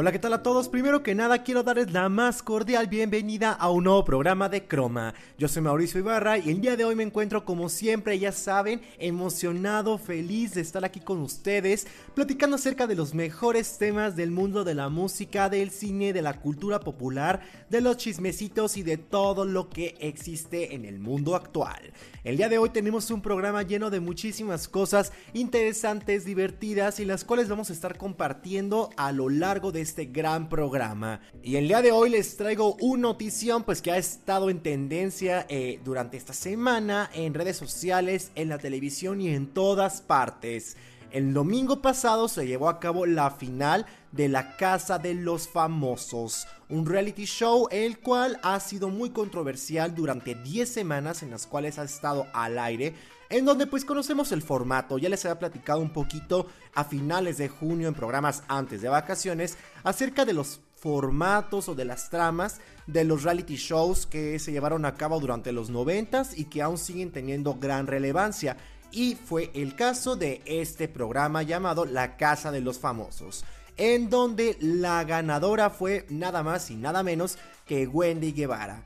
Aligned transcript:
Hola, 0.00 0.12
¿qué 0.12 0.18
tal 0.18 0.32
a 0.32 0.42
todos? 0.42 0.70
Primero 0.70 1.02
que 1.02 1.14
nada 1.14 1.42
quiero 1.42 1.62
darles 1.62 1.92
la 1.92 2.08
más 2.08 2.42
cordial 2.42 2.86
bienvenida 2.86 3.52
a 3.52 3.68
un 3.68 3.84
nuevo 3.84 4.02
programa 4.02 4.48
de 4.48 4.66
Croma. 4.66 5.12
Yo 5.36 5.46
soy 5.46 5.60
Mauricio 5.60 6.00
Ibarra 6.00 6.38
y 6.38 6.48
el 6.48 6.62
día 6.62 6.74
de 6.74 6.86
hoy 6.86 6.94
me 6.94 7.02
encuentro 7.02 7.44
como 7.44 7.68
siempre, 7.68 8.18
ya 8.18 8.32
saben, 8.32 8.80
emocionado, 8.98 9.98
feliz 9.98 10.54
de 10.54 10.62
estar 10.62 10.86
aquí 10.86 11.00
con 11.00 11.20
ustedes, 11.20 11.86
platicando 12.14 12.56
acerca 12.56 12.86
de 12.86 12.94
los 12.94 13.12
mejores 13.12 13.76
temas 13.76 14.16
del 14.16 14.30
mundo 14.30 14.64
de 14.64 14.74
la 14.74 14.88
música, 14.88 15.50
del 15.50 15.70
cine, 15.70 16.14
de 16.14 16.22
la 16.22 16.40
cultura 16.40 16.80
popular, 16.80 17.42
de 17.68 17.82
los 17.82 17.98
chismecitos 17.98 18.78
y 18.78 18.82
de 18.82 18.96
todo 18.96 19.44
lo 19.44 19.68
que 19.68 19.98
existe 20.00 20.74
en 20.74 20.86
el 20.86 20.98
mundo 20.98 21.36
actual. 21.36 21.92
El 22.24 22.38
día 22.38 22.48
de 22.48 22.56
hoy 22.56 22.70
tenemos 22.70 23.10
un 23.10 23.20
programa 23.20 23.64
lleno 23.64 23.90
de 23.90 24.00
muchísimas 24.00 24.66
cosas 24.66 25.12
interesantes, 25.34 26.24
divertidas 26.24 27.00
y 27.00 27.04
las 27.04 27.22
cuales 27.22 27.50
vamos 27.50 27.68
a 27.68 27.74
estar 27.74 27.98
compartiendo 27.98 28.88
a 28.96 29.12
lo 29.12 29.28
largo 29.28 29.72
de 29.72 29.89
este 29.90 30.04
gran 30.04 30.48
programa. 30.48 31.20
Y 31.42 31.56
el 31.56 31.66
día 31.66 31.82
de 31.82 31.90
hoy 31.90 32.10
les 32.10 32.36
traigo 32.36 32.76
una 32.80 33.02
notición 33.02 33.64
pues 33.64 33.82
que 33.82 33.90
ha 33.90 33.98
estado 33.98 34.48
en 34.48 34.60
tendencia 34.60 35.46
eh, 35.48 35.80
durante 35.84 36.16
esta 36.16 36.32
semana 36.32 37.10
en 37.12 37.34
redes 37.34 37.56
sociales, 37.56 38.30
en 38.36 38.48
la 38.48 38.58
televisión 38.58 39.20
y 39.20 39.30
en 39.30 39.48
todas 39.48 40.00
partes. 40.00 40.76
El 41.10 41.34
domingo 41.34 41.82
pasado 41.82 42.28
se 42.28 42.46
llevó 42.46 42.68
a 42.68 42.78
cabo 42.78 43.04
la 43.04 43.32
final 43.32 43.84
de 44.12 44.28
La 44.28 44.56
Casa 44.56 45.00
de 45.00 45.14
los 45.14 45.48
Famosos, 45.48 46.46
un 46.68 46.86
reality 46.86 47.24
show 47.24 47.66
el 47.72 47.98
cual 47.98 48.38
ha 48.44 48.60
sido 48.60 48.90
muy 48.90 49.10
controversial 49.10 49.92
durante 49.92 50.36
10 50.36 50.68
semanas 50.68 51.24
en 51.24 51.32
las 51.32 51.48
cuales 51.48 51.80
ha 51.80 51.82
estado 51.82 52.28
al 52.32 52.60
aire, 52.60 52.94
en 53.30 53.44
donde 53.44 53.66
pues 53.66 53.84
conocemos 53.84 54.32
el 54.32 54.42
formato, 54.42 54.98
ya 54.98 55.08
les 55.08 55.24
había 55.24 55.38
platicado 55.38 55.80
un 55.80 55.92
poquito 55.92 56.48
a 56.74 56.84
finales 56.84 57.38
de 57.38 57.48
junio 57.48 57.88
en 57.88 57.94
programas 57.94 58.42
antes 58.48 58.82
de 58.82 58.88
vacaciones 58.88 59.56
acerca 59.84 60.24
de 60.24 60.32
los 60.32 60.60
formatos 60.74 61.68
o 61.68 61.74
de 61.74 61.84
las 61.84 62.10
tramas 62.10 62.60
de 62.86 63.04
los 63.04 63.22
reality 63.22 63.56
shows 63.56 64.06
que 64.06 64.38
se 64.38 64.50
llevaron 64.50 64.84
a 64.84 64.94
cabo 64.94 65.20
durante 65.20 65.52
los 65.52 65.70
90 65.70 66.22
y 66.36 66.46
que 66.46 66.62
aún 66.62 66.78
siguen 66.78 67.12
teniendo 67.12 67.54
gran 67.54 67.86
relevancia 67.86 68.56
y 68.90 69.14
fue 69.14 69.50
el 69.54 69.76
caso 69.76 70.16
de 70.16 70.42
este 70.46 70.88
programa 70.88 71.42
llamado 71.42 71.84
La 71.84 72.16
Casa 72.16 72.50
de 72.50 72.60
los 72.60 72.78
Famosos, 72.78 73.44
en 73.76 74.10
donde 74.10 74.56
la 74.60 75.04
ganadora 75.04 75.70
fue 75.70 76.06
nada 76.08 76.42
más 76.42 76.70
y 76.70 76.76
nada 76.76 77.02
menos 77.02 77.38
que 77.66 77.86
Wendy 77.86 78.32
Guevara. 78.32 78.82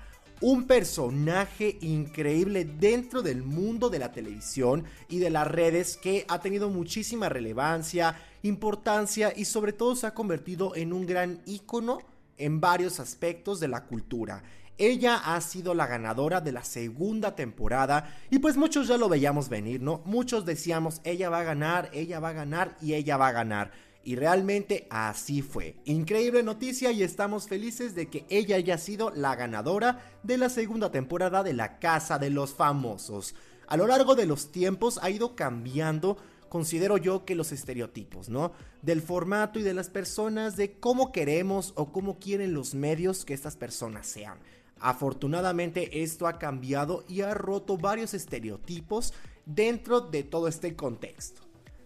Un 0.46 0.66
personaje 0.66 1.78
increíble 1.80 2.66
dentro 2.66 3.22
del 3.22 3.42
mundo 3.42 3.88
de 3.88 3.98
la 3.98 4.12
televisión 4.12 4.84
y 5.08 5.18
de 5.18 5.30
las 5.30 5.48
redes 5.48 5.96
que 5.96 6.26
ha 6.28 6.42
tenido 6.42 6.68
muchísima 6.68 7.30
relevancia, 7.30 8.20
importancia 8.42 9.32
y 9.34 9.46
sobre 9.46 9.72
todo 9.72 9.96
se 9.96 10.06
ha 10.06 10.12
convertido 10.12 10.76
en 10.76 10.92
un 10.92 11.06
gran 11.06 11.40
ícono 11.46 12.00
en 12.36 12.60
varios 12.60 13.00
aspectos 13.00 13.58
de 13.58 13.68
la 13.68 13.84
cultura. 13.84 14.42
Ella 14.76 15.16
ha 15.16 15.40
sido 15.40 15.72
la 15.72 15.86
ganadora 15.86 16.42
de 16.42 16.52
la 16.52 16.62
segunda 16.62 17.34
temporada 17.34 18.14
y 18.28 18.38
pues 18.38 18.58
muchos 18.58 18.86
ya 18.86 18.98
lo 18.98 19.08
veíamos 19.08 19.48
venir, 19.48 19.80
¿no? 19.80 20.02
Muchos 20.04 20.44
decíamos, 20.44 21.00
ella 21.04 21.30
va 21.30 21.40
a 21.40 21.44
ganar, 21.44 21.88
ella 21.94 22.20
va 22.20 22.28
a 22.28 22.34
ganar 22.34 22.76
y 22.82 22.92
ella 22.92 23.16
va 23.16 23.28
a 23.28 23.32
ganar. 23.32 23.70
Y 24.05 24.16
realmente 24.16 24.86
así 24.91 25.41
fue. 25.41 25.77
Increíble 25.86 26.42
noticia 26.42 26.92
y 26.92 27.02
estamos 27.02 27.48
felices 27.48 27.94
de 27.94 28.08
que 28.08 28.27
ella 28.28 28.56
haya 28.56 28.77
sido 28.77 29.11
la 29.11 29.34
ganadora 29.34 30.18
de 30.23 30.36
la 30.36 30.51
segunda 30.51 30.90
temporada 30.90 31.42
de 31.42 31.55
La 31.55 31.78
Casa 31.78 32.18
de 32.18 32.30
los 32.30 32.55
Famosos. 32.55 33.34
A 33.67 33.78
lo 33.78 33.86
largo 33.86 34.14
de 34.14 34.27
los 34.27 34.52
tiempos 34.52 34.98
ha 35.02 35.08
ido 35.08 35.34
cambiando 35.34 36.18
considero 36.55 36.98
yo 36.98 37.24
que 37.24 37.34
los 37.34 37.51
estereotipos, 37.51 38.28
¿no? 38.28 38.52
Del 38.80 39.02
formato 39.02 39.58
y 39.58 39.62
de 39.62 39.74
las 39.74 39.90
personas, 39.90 40.57
de 40.57 40.78
cómo 40.78 41.11
queremos 41.11 41.73
o 41.74 41.90
cómo 41.90 42.20
quieren 42.20 42.55
los 42.55 42.77
medios 42.77 43.24
que 43.24 43.34
estas 43.34 43.57
personas 43.57 44.07
sean. 44.07 44.39
Afortunadamente 44.78 46.05
esto 46.05 46.28
ha 46.28 46.39
cambiado 46.39 47.05
y 47.08 47.23
ha 47.23 47.34
roto 47.34 47.77
varios 47.77 48.14
estereotipos 48.14 49.14
dentro 49.46 50.01
de 50.01 50.23
todo 50.23 50.46
este 50.46 50.77
contexto. 50.77 51.43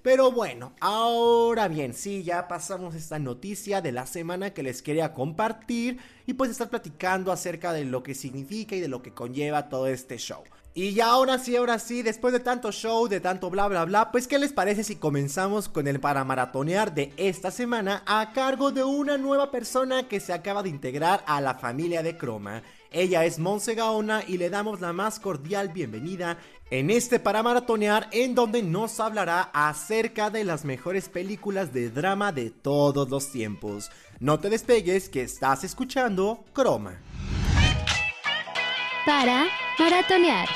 Pero 0.09 0.33
bueno, 0.33 0.73
ahora 0.81 1.69
bien, 1.69 1.93
sí, 1.93 2.23
ya 2.23 2.49
pasamos 2.49 2.95
esta 2.95 3.19
noticia 3.19 3.83
de 3.83 3.93
la 3.93 4.07
semana 4.07 4.55
que 4.55 4.63
les 4.63 4.81
quería 4.81 5.13
compartir 5.13 5.99
y 6.25 6.33
pues 6.33 6.51
estar 6.51 6.71
platicando 6.71 7.31
acerca 7.31 7.75
de 7.75 7.85
lo 7.85 8.03
que 8.03 8.15
significa 8.15 8.75
y 8.75 8.81
de 8.81 8.89
lo 8.89 9.03
que 9.03 9.13
conlleva 9.13 9.69
todo 9.69 9.87
este 9.87 10.17
show. 10.17 10.45
Y 10.73 10.95
ya 10.95 11.09
ahora 11.09 11.39
sí, 11.39 11.57
ahora 11.57 11.79
sí, 11.79 12.03
después 12.03 12.33
de 12.33 12.41
tanto 12.41 12.73
show, 12.73 13.07
de 13.07 13.21
tanto 13.21 13.51
bla 13.51 13.69
bla 13.69 13.85
bla, 13.85 14.11
pues 14.11 14.27
¿qué 14.27 14.39
les 14.39 14.53
parece 14.55 14.83
si 14.83 14.97
comenzamos 14.97 15.69
con 15.69 15.87
el 15.89 16.01
para 16.01 16.25
maratonear 16.25 16.95
de 16.95 17.13
esta 17.19 17.51
semana 17.51 18.03
a 18.07 18.33
cargo 18.33 18.71
de 18.71 18.85
una 18.85 19.19
nueva 19.19 19.51
persona 19.51 20.09
que 20.09 20.21
se 20.21 20.33
acaba 20.33 20.63
de 20.63 20.71
integrar 20.71 21.23
a 21.27 21.43
la 21.43 21.55
familia 21.55 22.03
de 22.03 22.17
Croma? 22.17 22.63
Ella 22.91 23.27
es 23.27 23.39
Monse 23.39 23.75
Gaona 23.75 24.23
y 24.27 24.39
le 24.39 24.49
damos 24.49 24.81
la 24.81 24.95
más 24.95 25.21
cordial 25.21 25.69
bienvenida 25.69 26.39
en 26.71 26.91
este 26.91 27.19
para 27.19 27.43
maratonear 27.43 28.09
en 28.13 28.35
donde 28.35 28.63
nos 28.63 29.01
hablará 29.01 29.51
acerca 29.53 30.31
de 30.31 30.45
las 30.45 30.65
mejores 30.65 31.09
películas 31.09 31.73
de 31.73 31.91
drama 31.91 32.33
de 32.33 32.51
todos 32.51 33.09
los 33.09 33.31
tiempos. 33.33 33.91
No 34.21 34.39
te 34.39 34.51
despegues 34.51 35.09
que 35.09 35.23
estás 35.23 35.65
escuchando 35.65 36.45
Croma. 36.53 36.99
Para 39.07 39.47
maratonear. 39.79 40.49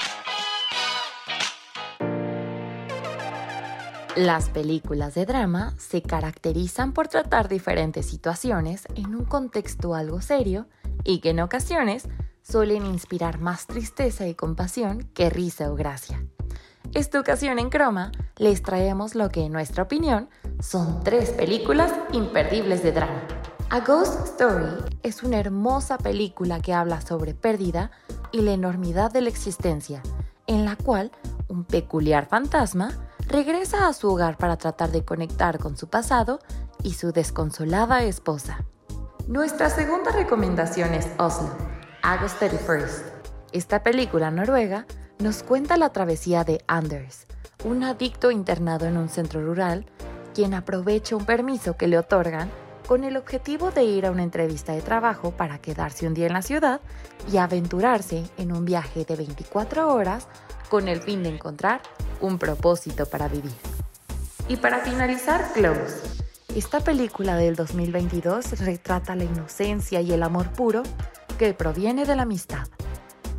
Las 4.14 4.50
películas 4.50 5.14
de 5.14 5.24
drama 5.24 5.74
se 5.78 6.02
caracterizan 6.02 6.92
por 6.92 7.08
tratar 7.08 7.48
diferentes 7.48 8.04
situaciones 8.04 8.84
en 8.94 9.14
un 9.14 9.24
contexto 9.24 9.94
algo 9.94 10.20
serio 10.20 10.66
y 11.02 11.20
que 11.20 11.30
en 11.30 11.40
ocasiones 11.40 12.06
suelen 12.42 12.86
inspirar 12.86 13.38
más 13.38 13.66
tristeza 13.66 14.26
y 14.26 14.34
compasión 14.34 15.08
que 15.14 15.30
risa 15.30 15.70
o 15.70 15.74
gracia. 15.74 16.24
Esta 16.94 17.18
ocasión 17.18 17.58
en 17.58 17.70
Croma 17.70 18.12
les 18.36 18.62
traemos 18.62 19.14
lo 19.14 19.30
que 19.30 19.46
en 19.46 19.52
nuestra 19.52 19.84
opinión 19.84 20.28
son 20.60 21.02
tres 21.02 21.30
películas 21.30 21.92
imperdibles 22.12 22.82
de 22.82 22.92
drama. 22.92 23.22
A 23.70 23.80
Ghost 23.80 24.26
Story 24.26 24.84
es 25.02 25.22
una 25.22 25.38
hermosa 25.38 25.96
película 25.96 26.60
que 26.60 26.74
habla 26.74 27.00
sobre 27.00 27.32
pérdida 27.32 27.90
y 28.30 28.42
la 28.42 28.52
enormidad 28.52 29.10
de 29.10 29.22
la 29.22 29.30
existencia, 29.30 30.02
en 30.46 30.66
la 30.66 30.76
cual 30.76 31.10
un 31.48 31.64
peculiar 31.64 32.26
fantasma 32.26 32.90
regresa 33.28 33.88
a 33.88 33.94
su 33.94 34.10
hogar 34.10 34.36
para 34.36 34.58
tratar 34.58 34.90
de 34.90 35.04
conectar 35.04 35.58
con 35.58 35.78
su 35.78 35.88
pasado 35.88 36.40
y 36.82 36.92
su 36.94 37.12
desconsolada 37.12 38.02
esposa. 38.02 38.66
Nuestra 39.26 39.70
segunda 39.70 40.10
recomendación 40.12 40.92
es 40.92 41.08
Oslo, 41.18 41.56
August 42.04 42.42
31st. 42.42 43.04
Esta 43.52 43.84
película 43.84 44.32
noruega 44.32 44.86
nos 45.20 45.44
cuenta 45.44 45.76
la 45.76 45.90
travesía 45.90 46.42
de 46.42 46.64
Anders, 46.66 47.28
un 47.64 47.84
adicto 47.84 48.32
internado 48.32 48.86
en 48.86 48.96
un 48.96 49.08
centro 49.08 49.40
rural, 49.40 49.86
quien 50.34 50.52
aprovecha 50.52 51.14
un 51.14 51.24
permiso 51.24 51.76
que 51.76 51.86
le 51.86 51.98
otorgan 51.98 52.50
con 52.88 53.04
el 53.04 53.16
objetivo 53.16 53.70
de 53.70 53.84
ir 53.84 54.04
a 54.04 54.10
una 54.10 54.24
entrevista 54.24 54.72
de 54.72 54.82
trabajo 54.82 55.30
para 55.30 55.58
quedarse 55.58 56.08
un 56.08 56.14
día 56.14 56.26
en 56.26 56.32
la 56.32 56.42
ciudad 56.42 56.80
y 57.32 57.36
aventurarse 57.36 58.24
en 58.36 58.50
un 58.50 58.64
viaje 58.64 59.04
de 59.04 59.14
24 59.14 59.94
horas 59.94 60.26
con 60.68 60.88
el 60.88 61.00
fin 61.02 61.22
de 61.22 61.28
encontrar 61.28 61.82
un 62.20 62.36
propósito 62.36 63.06
para 63.06 63.28
vivir. 63.28 63.54
Y 64.48 64.56
para 64.56 64.80
finalizar, 64.80 65.52
Close, 65.52 66.02
esta 66.56 66.80
película 66.80 67.36
del 67.36 67.54
2022 67.54 68.58
retrata 68.58 69.14
la 69.14 69.22
inocencia 69.24 70.00
y 70.00 70.12
el 70.12 70.24
amor 70.24 70.50
puro 70.50 70.82
que 71.42 71.54
proviene 71.54 72.04
de 72.04 72.14
la 72.14 72.22
amistad. 72.22 72.68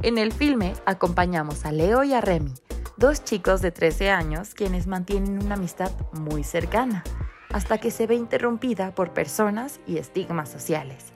En 0.02 0.18
el 0.18 0.34
filme 0.34 0.74
acompañamos 0.86 1.66
a 1.66 1.72
Leo 1.72 2.04
y 2.04 2.14
a 2.14 2.20
Remy, 2.20 2.52
dos 2.98 3.24
chicos 3.24 3.62
de 3.62 3.72
13 3.72 4.10
años 4.10 4.54
quienes 4.56 4.88
mantienen 4.88 5.42
una 5.42 5.56
amistad 5.56 5.90
muy 6.12 6.44
cercana, 6.44 7.06
hasta 7.54 7.78
que 7.78 7.92
se 7.92 8.06
ve 8.06 8.16
interrumpida 8.16 8.94
por 8.94 9.14
personas 9.14 9.80
y 9.88 10.00
estigmas 10.00 10.50
sociales. 10.50 11.14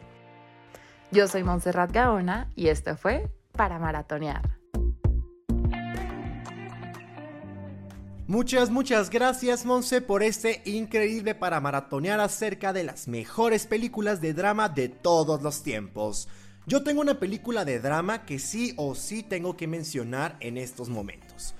Yo 1.11 1.27
soy 1.27 1.43
Montserrat 1.43 1.91
Gaona 1.91 2.53
y 2.55 2.69
esto 2.69 2.95
fue 2.95 3.29
Para 3.51 3.79
Maratonear. 3.79 4.57
Muchas, 8.27 8.69
muchas 8.69 9.09
gracias 9.09 9.65
Monse 9.65 9.99
por 9.99 10.23
este 10.23 10.61
increíble 10.63 11.35
para 11.35 11.59
maratonear 11.59 12.21
acerca 12.21 12.71
de 12.71 12.85
las 12.85 13.09
mejores 13.09 13.67
películas 13.67 14.21
de 14.21 14.33
drama 14.33 14.69
de 14.69 14.87
todos 14.87 15.41
los 15.41 15.63
tiempos. 15.63 16.29
Yo 16.67 16.83
tengo 16.83 16.99
una 16.99 17.17
película 17.17 17.63
de 17.63 17.79
drama 17.79 18.25
que 18.25 18.39
sí 18.39 18.73
o 18.75 18.93
sí 18.93 19.23
tengo 19.23 19.55
que 19.55 19.67
mencionar 19.67 20.35
en 20.41 20.57
estos 20.57 20.89
momentos. 20.89 21.55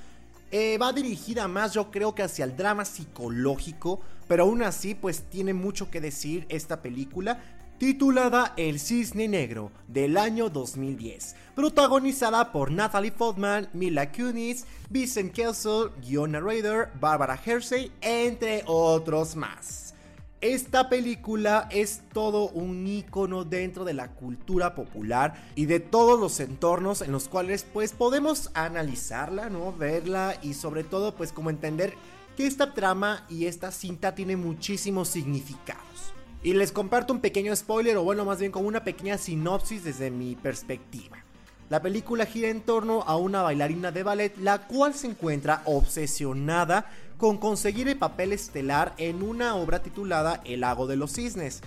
Eh, 0.52 0.78
va 0.78 0.92
dirigida 0.92 1.48
más 1.48 1.74
yo 1.74 1.92
creo 1.92 2.14
que 2.14 2.24
hacia 2.24 2.44
el 2.44 2.58
drama 2.58 2.84
psicológico, 2.84 4.02
pero 4.28 4.44
aún 4.44 4.64
así 4.64 4.96
pues 4.96 5.22
tiene 5.30 5.54
mucho 5.54 5.90
que 5.90 6.02
decir 6.02 6.46
esta 6.50 6.82
película 6.82 7.42
titulada 7.78 8.54
El 8.58 8.82
Cisne 8.82 9.30
Negro 9.30 9.72
del 9.88 10.18
año 10.18 10.50
2010, 10.50 11.38
protagonizada 11.56 12.52
por 12.52 12.70
Natalie 12.70 13.14
Portman, 13.14 13.70
Mila 13.72 14.12
Kunis, 14.12 14.66
Vincent 14.90 15.32
Kessel, 15.32 15.90
Giona 16.02 16.42
Raider, 16.42 16.90
Barbara 17.00 17.40
Hersey, 17.46 17.94
entre 18.02 18.62
otros 18.66 19.38
más. 19.38 19.87
Esta 20.42 20.88
película 20.88 21.68
es 21.72 22.04
todo 22.14 22.50
un 22.50 22.86
icono 22.86 23.44
dentro 23.44 23.86
de 23.86 23.96
la 23.96 24.10
cultura 24.10 24.76
popular 24.76 25.34
y 25.56 25.66
de 25.66 25.80
todos 25.80 26.20
los 26.20 26.40
entornos 26.40 27.02
en 27.02 27.12
los 27.12 27.28
cuales 27.28 27.66
pues 27.74 27.94
podemos 27.94 28.52
analizarla, 28.54 29.50
¿no? 29.50 29.76
Verla 29.76 30.38
y 30.44 30.54
sobre 30.54 30.84
todo 30.84 31.16
pues 31.16 31.32
como 31.32 31.50
entender 31.50 31.96
que 32.36 32.46
esta 32.46 32.76
trama 32.76 33.26
y 33.30 33.48
esta 33.48 33.72
cinta 33.72 34.14
tiene 34.14 34.38
muchísimos 34.38 35.08
significados. 35.08 36.14
Y 36.44 36.54
les 36.54 36.72
comparto 36.72 37.14
un 37.14 37.20
pequeño 37.20 37.56
spoiler 37.56 37.98
o 37.98 38.04
bueno 38.04 38.24
más 38.24 38.38
bien 38.38 38.52
como 38.52 38.68
una 38.68 38.84
pequeña 38.84 39.18
sinopsis 39.18 39.86
desde 39.86 40.12
mi 40.12 40.36
perspectiva. 40.36 41.18
La 41.70 41.82
película 41.82 42.28
gira 42.28 42.50
en 42.50 42.62
torno 42.62 43.02
a 43.02 43.18
una 43.18 43.42
bailarina 43.42 43.92
de 43.92 44.04
ballet 44.04 44.38
la 44.38 44.68
cual 44.68 44.94
se 44.94 45.08
encuentra 45.08 45.64
obsesionada 45.66 46.86
con 47.18 47.38
conseguir 47.38 47.88
el 47.88 47.98
papel 47.98 48.32
estelar 48.32 48.94
en 48.98 49.24
una 49.24 49.56
obra 49.56 49.82
titulada 49.82 50.42
El 50.46 50.62
lago 50.62 50.88
de 50.88 50.96
los 50.96 51.14
cisnes. 51.14 51.62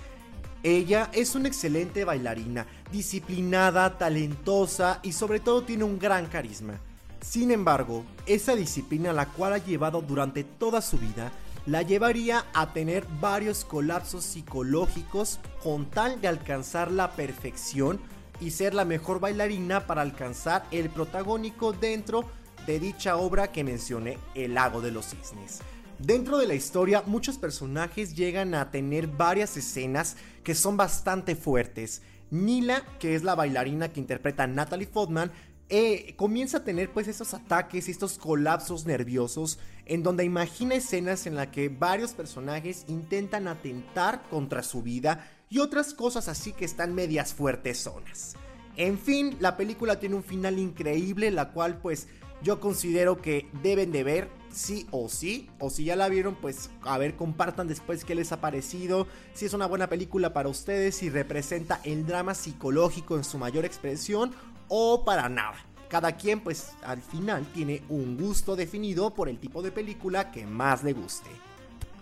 Ella 0.62 1.10
es 1.12 1.34
una 1.34 1.48
excelente 1.48 2.04
bailarina, 2.04 2.66
disciplinada, 2.92 3.98
talentosa 3.98 5.00
y 5.02 5.12
sobre 5.12 5.40
todo 5.40 5.62
tiene 5.62 5.84
un 5.84 5.98
gran 5.98 6.26
carisma. 6.26 6.74
Sin 7.20 7.50
embargo, 7.50 8.04
esa 8.26 8.54
disciplina 8.54 9.12
la 9.12 9.26
cual 9.26 9.54
ha 9.54 9.58
llevado 9.58 10.00
durante 10.02 10.44
toda 10.44 10.80
su 10.80 10.98
vida 10.98 11.32
la 11.66 11.82
llevaría 11.82 12.46
a 12.54 12.72
tener 12.72 13.06
varios 13.20 13.64
colapsos 13.64 14.24
psicológicos 14.24 15.38
con 15.62 15.86
tal 15.86 16.20
de 16.20 16.28
alcanzar 16.28 16.90
la 16.90 17.12
perfección 17.12 18.00
y 18.40 18.52
ser 18.52 18.72
la 18.72 18.86
mejor 18.86 19.20
bailarina 19.20 19.86
para 19.86 20.00
alcanzar 20.00 20.64
el 20.70 20.88
protagónico 20.88 21.72
dentro 21.72 22.24
de 22.66 22.80
dicha 22.80 23.16
obra 23.16 23.52
que 23.52 23.64
mencioné, 23.64 24.18
El 24.34 24.54
lago 24.54 24.80
de 24.80 24.90
los 24.90 25.06
cisnes. 25.06 25.60
Dentro 25.98 26.38
de 26.38 26.46
la 26.46 26.54
historia, 26.54 27.02
muchos 27.06 27.36
personajes 27.36 28.14
llegan 28.14 28.54
a 28.54 28.70
tener 28.70 29.06
varias 29.06 29.56
escenas 29.56 30.16
que 30.42 30.54
son 30.54 30.76
bastante 30.76 31.36
fuertes. 31.36 32.02
Nila, 32.30 32.84
que 32.98 33.14
es 33.14 33.22
la 33.22 33.34
bailarina 33.34 33.90
que 33.90 34.00
interpreta 34.00 34.44
a 34.44 34.46
Natalie 34.46 34.86
Fodman, 34.86 35.30
eh, 35.68 36.14
comienza 36.16 36.58
a 36.58 36.64
tener 36.64 36.90
pues 36.90 37.06
estos 37.06 37.34
ataques, 37.34 37.88
estos 37.88 38.18
colapsos 38.18 38.86
nerviosos, 38.86 39.58
en 39.86 40.02
donde 40.02 40.24
imagina 40.24 40.74
escenas 40.74 41.26
en 41.26 41.36
las 41.36 41.48
que 41.48 41.68
varios 41.68 42.12
personajes 42.12 42.84
intentan 42.88 43.46
atentar 43.46 44.22
contra 44.30 44.62
su 44.62 44.82
vida 44.82 45.28
y 45.48 45.58
otras 45.58 45.94
cosas 45.94 46.28
así 46.28 46.52
que 46.52 46.64
están 46.64 46.94
medias 46.94 47.34
fuertes 47.34 47.78
zonas. 47.78 48.34
En 48.76 48.98
fin, 48.98 49.36
la 49.38 49.56
película 49.56 50.00
tiene 50.00 50.14
un 50.14 50.24
final 50.24 50.58
increíble, 50.58 51.30
la 51.30 51.50
cual 51.50 51.78
pues 51.78 52.08
yo 52.42 52.60
considero 52.60 53.20
que 53.20 53.48
deben 53.62 53.92
de 53.92 54.04
ver 54.04 54.30
sí 54.52 54.86
o 54.90 55.08
sí, 55.08 55.48
o 55.58 55.70
si 55.70 55.84
ya 55.84 55.96
la 55.96 56.08
vieron 56.08 56.34
pues 56.34 56.70
a 56.82 56.98
ver 56.98 57.16
compartan 57.16 57.68
después 57.68 58.04
qué 58.04 58.14
les 58.14 58.32
ha 58.32 58.40
parecido, 58.40 59.06
si 59.32 59.46
es 59.46 59.54
una 59.54 59.66
buena 59.66 59.88
película 59.88 60.32
para 60.32 60.48
ustedes, 60.48 60.96
si 60.96 61.10
representa 61.10 61.80
el 61.84 62.06
drama 62.06 62.34
psicológico 62.34 63.16
en 63.16 63.24
su 63.24 63.38
mayor 63.38 63.64
expresión 63.64 64.32
o 64.68 65.04
para 65.04 65.28
nada. 65.28 65.56
Cada 65.88 66.16
quien 66.16 66.40
pues 66.40 66.72
al 66.82 67.02
final 67.02 67.44
tiene 67.52 67.82
un 67.88 68.16
gusto 68.16 68.54
definido 68.54 69.12
por 69.12 69.28
el 69.28 69.38
tipo 69.38 69.62
de 69.62 69.72
película 69.72 70.30
que 70.30 70.46
más 70.46 70.84
le 70.84 70.92
guste. 70.92 71.30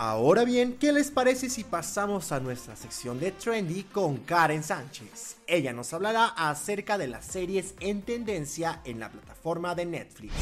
Ahora 0.01 0.45
bien, 0.45 0.77
¿qué 0.79 0.93
les 0.93 1.11
parece 1.11 1.51
si 1.51 1.65
pasamos 1.65 2.31
a 2.31 2.39
nuestra 2.39 2.77
sección 2.77 3.19
de 3.19 3.33
Trendy 3.33 3.83
con 3.83 4.19
Karen 4.19 4.63
Sánchez? 4.63 5.39
Ella 5.45 5.73
nos 5.73 5.93
hablará 5.93 6.27
acerca 6.37 6.97
de 6.97 7.09
las 7.09 7.25
series 7.25 7.75
en 7.81 8.03
tendencia 8.03 8.81
en 8.85 9.01
la 9.01 9.11
plataforma 9.11 9.75
de 9.75 9.87
Netflix. 9.87 10.33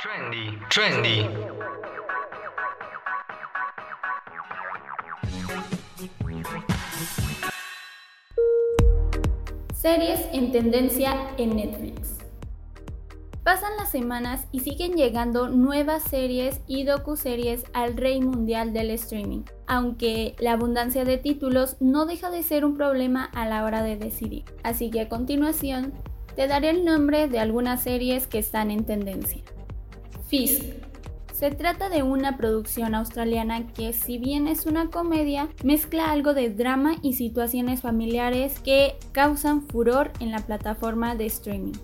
Trendy, 0.00 0.56
trendy. 0.70 1.28
Series 9.74 10.20
en 10.32 10.52
tendencia 10.52 11.34
en 11.38 11.56
Netflix. 11.56 12.23
Pasan 13.44 13.76
las 13.76 13.90
semanas 13.90 14.46
y 14.52 14.60
siguen 14.60 14.94
llegando 14.94 15.48
nuevas 15.48 16.02
series 16.02 16.62
y 16.66 16.84
docuseries 16.84 17.64
al 17.74 17.94
rey 17.94 18.22
mundial 18.22 18.72
del 18.72 18.88
streaming, 18.88 19.42
aunque 19.66 20.34
la 20.38 20.52
abundancia 20.52 21.04
de 21.04 21.18
títulos 21.18 21.76
no 21.78 22.06
deja 22.06 22.30
de 22.30 22.42
ser 22.42 22.64
un 22.64 22.74
problema 22.74 23.26
a 23.26 23.46
la 23.46 23.64
hora 23.64 23.82
de 23.82 23.98
decidir. 23.98 24.44
Así 24.62 24.90
que 24.90 25.02
a 25.02 25.08
continuación 25.10 25.92
te 26.34 26.46
daré 26.46 26.70
el 26.70 26.86
nombre 26.86 27.28
de 27.28 27.38
algunas 27.38 27.82
series 27.82 28.26
que 28.26 28.38
están 28.38 28.70
en 28.70 28.84
tendencia. 28.84 29.42
Fisk. 30.26 30.64
Se 31.34 31.50
trata 31.50 31.90
de 31.90 32.02
una 32.02 32.38
producción 32.38 32.94
australiana 32.94 33.66
que 33.74 33.92
si 33.92 34.16
bien 34.16 34.48
es 34.48 34.64
una 34.64 34.88
comedia, 34.88 35.50
mezcla 35.62 36.12
algo 36.12 36.32
de 36.32 36.48
drama 36.48 36.94
y 37.02 37.12
situaciones 37.12 37.82
familiares 37.82 38.58
que 38.60 38.96
causan 39.12 39.60
furor 39.68 40.12
en 40.20 40.30
la 40.30 40.38
plataforma 40.38 41.14
de 41.14 41.26
streaming. 41.26 41.74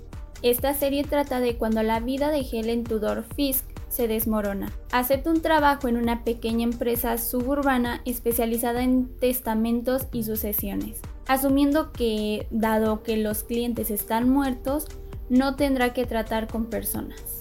Esta 0.43 0.73
serie 0.73 1.05
trata 1.05 1.39
de 1.39 1.57
cuando 1.57 1.83
la 1.83 2.01
vida 2.01 2.31
de 2.31 2.41
Helen 2.41 2.85
Tudor 2.85 3.25
Fisk 3.37 3.65
se 3.91 4.09
desmorona. 4.09 4.73
Acepta 4.91 5.31
un 5.31 5.43
trabajo 5.43 5.87
en 5.87 5.99
una 5.99 6.25
pequeña 6.25 6.65
empresa 6.65 7.19
suburbana 7.19 8.01
especializada 8.07 8.83
en 8.83 9.15
testamentos 9.19 10.07
y 10.13 10.23
sucesiones, 10.23 11.01
asumiendo 11.27 11.93
que, 11.93 12.47
dado 12.51 13.03
que 13.03 13.19
los 13.19 13.43
clientes 13.43 13.91
están 13.91 14.31
muertos, 14.31 14.87
no 15.29 15.57
tendrá 15.57 15.93
que 15.93 16.07
tratar 16.07 16.49
con 16.49 16.71
personas. 16.71 17.39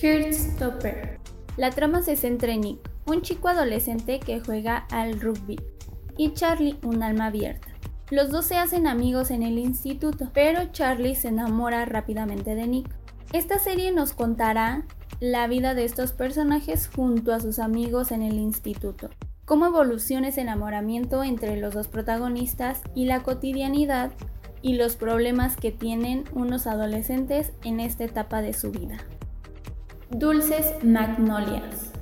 Heartstopper. 0.00 1.20
La 1.58 1.70
trama 1.70 2.02
se 2.02 2.16
centra 2.16 2.52
en 2.52 2.62
Nick, 2.62 2.90
un 3.06 3.20
chico 3.20 3.48
adolescente 3.48 4.18
que 4.18 4.40
juega 4.40 4.86
al 4.90 5.20
rugby, 5.20 5.60
y 6.16 6.32
Charlie, 6.32 6.78
un 6.82 7.02
alma 7.02 7.26
abierta. 7.26 7.68
Los 8.10 8.30
dos 8.30 8.46
se 8.46 8.56
hacen 8.56 8.86
amigos 8.86 9.32
en 9.32 9.42
el 9.42 9.58
instituto, 9.58 10.30
pero 10.32 10.66
Charlie 10.70 11.16
se 11.16 11.28
enamora 11.28 11.84
rápidamente 11.86 12.54
de 12.54 12.68
Nick. 12.68 12.88
Esta 13.32 13.58
serie 13.58 13.90
nos 13.90 14.12
contará 14.12 14.84
la 15.18 15.48
vida 15.48 15.74
de 15.74 15.84
estos 15.84 16.12
personajes 16.12 16.88
junto 16.94 17.32
a 17.32 17.40
sus 17.40 17.58
amigos 17.58 18.12
en 18.12 18.22
el 18.22 18.34
instituto, 18.34 19.10
cómo 19.44 19.66
evoluciona 19.66 20.28
ese 20.28 20.42
enamoramiento 20.42 21.24
entre 21.24 21.56
los 21.56 21.74
dos 21.74 21.88
protagonistas 21.88 22.80
y 22.94 23.06
la 23.06 23.24
cotidianidad 23.24 24.12
y 24.62 24.74
los 24.74 24.94
problemas 24.94 25.56
que 25.56 25.72
tienen 25.72 26.24
unos 26.32 26.68
adolescentes 26.68 27.52
en 27.64 27.80
esta 27.80 28.04
etapa 28.04 28.40
de 28.40 28.52
su 28.52 28.70
vida. 28.70 28.98
Dulces 30.10 30.84
Magnolias 30.84 31.95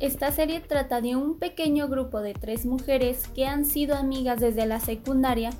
esta 0.00 0.32
serie 0.32 0.60
trata 0.60 1.00
de 1.00 1.16
un 1.16 1.38
pequeño 1.38 1.88
grupo 1.88 2.20
de 2.20 2.34
tres 2.34 2.66
mujeres 2.66 3.28
que 3.28 3.46
han 3.46 3.64
sido 3.64 3.96
amigas 3.96 4.40
desde 4.40 4.66
la 4.66 4.80
secundaria, 4.80 5.50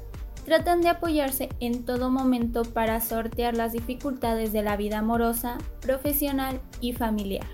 tratan 0.45 0.81
de 0.81 0.88
apoyarse 0.88 1.49
en 1.61 1.85
todo 1.85 2.11
momento 2.11 2.64
para 2.64 3.00
sortear 3.00 3.57
las 3.57 3.73
dificultades 3.73 4.53
de 4.53 4.62
la 4.62 4.76
vida 4.76 4.99
amorosa, 4.99 5.59
profesional 5.81 6.61
y 6.81 6.93
familiar. 6.93 7.47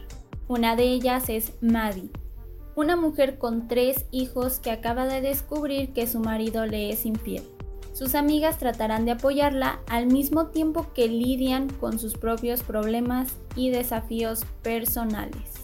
Una 0.48 0.74
de 0.74 0.84
ellas 0.84 1.28
es 1.28 1.52
Maddie, 1.60 2.10
una 2.74 2.96
mujer 2.96 3.38
con 3.38 3.68
tres 3.68 4.06
hijos 4.10 4.58
que 4.58 4.70
acaba 4.70 5.06
de 5.06 5.20
descubrir 5.20 5.92
que 5.92 6.06
su 6.06 6.18
marido 6.18 6.66
le 6.66 6.90
es 6.90 7.04
infiel. 7.04 7.44
Sus 7.92 8.14
amigas 8.14 8.58
tratarán 8.58 9.04
de 9.04 9.12
apoyarla 9.12 9.80
al 9.88 10.06
mismo 10.06 10.46
tiempo 10.46 10.92
que 10.94 11.08
lidian 11.08 11.68
con 11.68 11.98
sus 11.98 12.14
propios 12.14 12.62
problemas 12.62 13.36
y 13.54 13.70
desafíos 13.70 14.46
personales. 14.62 15.59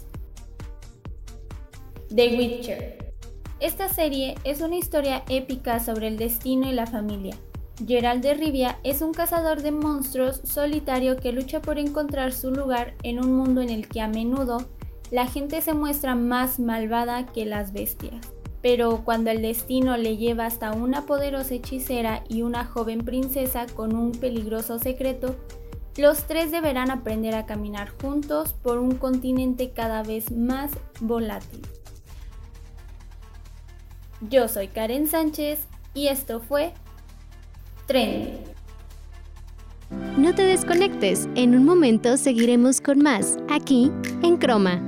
The 2.15 2.37
Witcher. 2.37 3.13
Esta 3.59 3.89
serie 3.89 4.37
es 4.45 4.61
una 4.61 4.77
historia 4.77 5.25
épica 5.29 5.81
sobre 5.81 6.07
el 6.07 6.17
destino 6.17 6.71
y 6.71 6.73
la 6.73 6.87
familia. 6.87 7.37
Gerald 7.85 8.23
de 8.23 8.35
Rivia 8.35 8.79
es 8.85 9.03
un 9.03 9.13
cazador 9.13 9.61
de 9.61 9.73
monstruos 9.73 10.41
solitario 10.45 11.17
que 11.17 11.33
lucha 11.33 11.61
por 11.61 11.79
encontrar 11.79 12.33
su 12.33 12.53
lugar 12.53 12.95
en 13.03 13.19
un 13.19 13.35
mundo 13.35 13.61
en 13.61 13.71
el 13.71 13.89
que 13.89 14.01
a 14.01 14.09
menudo 14.09 14.69
la 15.11 15.27
gente 15.27 15.61
se 15.61 15.75
muestra 15.75 16.15
más 16.15 16.61
malvada 16.61 17.27
que 17.27 17.45
las 17.45 17.73
bestias. 17.73 18.25
Pero 18.63 19.03
cuando 19.05 19.31
el 19.31 19.43
destino 19.43 19.97
le 19.97 20.17
lleva 20.17 20.47
hasta 20.47 20.73
una 20.73 21.07
poderosa 21.07 21.55
hechicera 21.55 22.23
y 22.29 22.43
una 22.43 22.65
joven 22.65 23.05
princesa 23.05 23.67
con 23.67 23.97
un 23.97 24.13
peligroso 24.13 24.79
secreto, 24.79 25.35
los 25.97 26.25
tres 26.25 26.53
deberán 26.53 26.91
aprender 26.91 27.35
a 27.35 27.47
caminar 27.47 27.91
juntos 28.01 28.53
por 28.53 28.79
un 28.79 28.95
continente 28.97 29.73
cada 29.73 30.03
vez 30.03 30.31
más 30.31 30.71
volátil. 31.01 31.63
Yo 34.23 34.49
soy 34.49 34.69
Karen 34.69 35.07
Sánchez 35.07 35.67
y 35.93 36.09
esto 36.09 36.41
fue 36.41 36.73
Trendy. 37.87 38.39
No 40.17 40.35
te 40.35 40.43
desconectes, 40.43 41.29
en 41.35 41.55
un 41.55 41.65
momento 41.65 42.17
seguiremos 42.17 42.81
con 42.81 43.01
más, 43.01 43.37
aquí, 43.51 43.93
en 44.23 44.39
Croma. 44.39 44.81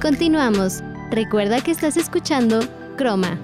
Continuamos. 0.00 0.82
Recuerda 1.10 1.62
que 1.62 1.70
estás 1.70 1.96
escuchando 1.96 2.60
Croma. 2.98 3.40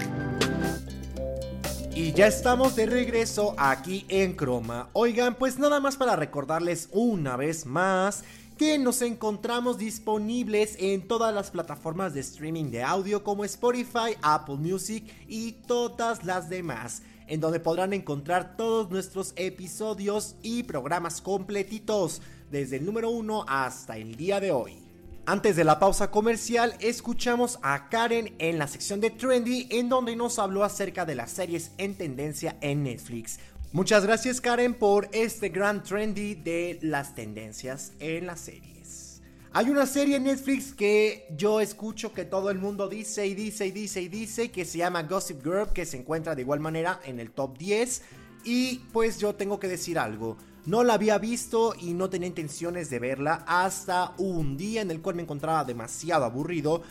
Y 1.95 2.13
ya 2.13 2.27
estamos 2.27 2.77
de 2.77 2.87
regreso 2.87 3.55
aquí 3.57 4.05
en 4.09 4.35
Croma. 4.35 4.91
Oigan, 4.93 5.37
pues 5.37 5.59
nada 5.59 5.81
más 5.81 5.97
para 5.97 6.15
recordarles 6.15 6.91
una 6.93 7.37
vez 7.37 7.65
más 7.65 8.23
que 8.57 8.79
nos 8.79 9.03
encontramos 9.03 9.79
disponibles 9.79 10.77
en 10.79 11.07
todas 11.07 11.35
las 11.35 11.51
plataformas 11.51 12.15
de 12.15 12.21
streaming 12.21 12.71
de 12.71 12.83
audio 12.83 13.25
como 13.25 13.45
Spotify, 13.45 14.17
Apple 14.23 14.57
Music 14.57 15.05
y 15.29 15.53
todas 15.53 16.25
las 16.25 16.49
demás 16.49 17.03
en 17.27 17.41
donde 17.41 17.61
podrán 17.61 17.93
encontrar 17.93 18.57
todos 18.57 18.91
nuestros 18.91 19.33
episodios 19.37 20.37
y 20.43 20.63
programas 20.65 21.21
completitos, 21.21 22.21
desde 22.51 22.77
el 22.77 22.87
número 22.87 23.11
1 23.11 23.47
hasta 23.49 23.97
el 23.97 24.17
día 24.17 24.41
de 24.41 24.53
hoy. 24.53 24.79
Antes 25.27 25.57
de 25.57 25.65
la 25.65 25.79
pausa 25.79 26.11
comercial, 26.11 26.75
escuchamos 26.81 27.59
a 27.63 27.89
Karen 27.89 28.35
en 28.39 28.59
la 28.59 28.69
sección 28.69 29.01
de 29.01 29.09
Trendy, 29.09 29.67
en 29.71 29.89
donde 29.89 30.15
nos 30.17 30.39
habló 30.39 30.65
acerca 30.65 31.07
de 31.07 31.15
las 31.15 31.31
series 31.31 31.73
en 31.79 31.95
tendencia 31.95 32.59
en 32.61 32.83
Netflix. 32.83 33.39
Muchas 33.75 34.05
gracias 34.05 34.41
Karen 34.41 34.73
por 34.73 35.09
este 35.11 35.49
gran 35.49 35.83
trendy 35.83 36.37
de 36.37 36.79
las 36.81 37.17
tendencias 37.17 37.93
en 37.99 38.25
las 38.25 38.39
series. 38.39 39.21
Hay 39.53 39.69
una 39.69 39.85
serie 39.85 40.15
en 40.15 40.23
Netflix 40.23 40.73
que 40.73 41.27
yo 41.37 41.61
escucho 41.61 42.13
que 42.13 42.25
todo 42.25 42.51
el 42.51 42.59
mundo 42.59 42.89
dice 42.89 43.27
y 43.27 43.35
dice 43.35 43.67
y 43.67 43.73
dice 43.73 44.01
y 44.01 44.07
dice 44.07 44.53
que 44.53 44.65
se 44.65 44.79
llama 44.79 45.03
Gossip 45.03 45.43
Girl, 45.43 45.73
que 45.73 45.87
se 45.87 45.97
encuentra 45.97 46.37
de 46.37 46.43
igual 46.43 46.61
manera 46.61 47.01
en 47.05 47.19
el 47.19 47.33
top 47.33 47.59
10. 47.59 48.03
Y 48.45 48.77
pues 48.93 49.19
yo 49.19 49.35
tengo 49.35 49.59
que 49.59 49.67
decir 49.67 49.99
algo. 49.99 50.37
No 50.67 50.85
la 50.85 50.95
había 50.95 51.19
visto 51.19 51.75
y 51.77 51.95
no 51.95 52.09
tenía 52.09 52.29
intenciones 52.29 52.91
de 52.91 53.01
verla 53.01 53.45
hasta 53.45 54.15
un 54.19 54.57
día 54.57 54.83
en 54.83 54.93
el 54.93 55.03
cual 55.03 55.17
me 55.17 55.23
encontraba 55.23 55.65
demasiado 55.65 56.25
aburrido. 56.25 56.83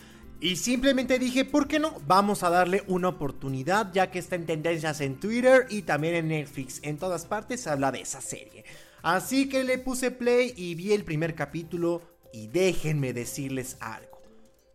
Y 0.44 0.58
simplemente 0.58 1.20
dije, 1.20 1.46
¿por 1.46 1.70
qué 1.70 1.80
no? 1.80 2.02
Vamos 2.06 2.44
a 2.44 2.50
darle 2.50 2.84
una 2.88 3.08
oportunidad 3.08 3.94
ya 3.94 4.12
que 4.12 4.20
está 4.20 4.36
en 4.36 4.46
tendencias 4.46 5.00
en 5.00 5.18
Twitter 5.18 5.68
y 5.70 5.84
también 5.84 6.16
en 6.16 6.28
Netflix. 6.28 6.82
En 6.84 6.98
todas 6.98 7.26
partes 7.26 7.62
se 7.62 7.70
habla 7.70 7.94
de 7.94 8.02
esa 8.02 8.20
serie. 8.20 8.66
Así 9.04 9.48
que 9.48 9.64
le 9.64 9.78
puse 9.78 10.12
play 10.12 10.54
y 10.58 10.76
vi 10.76 10.92
el 10.92 11.06
primer 11.06 11.34
capítulo 11.34 12.02
y 12.34 12.48
déjenme 12.48 13.14
decirles 13.14 13.78
algo. 13.80 14.22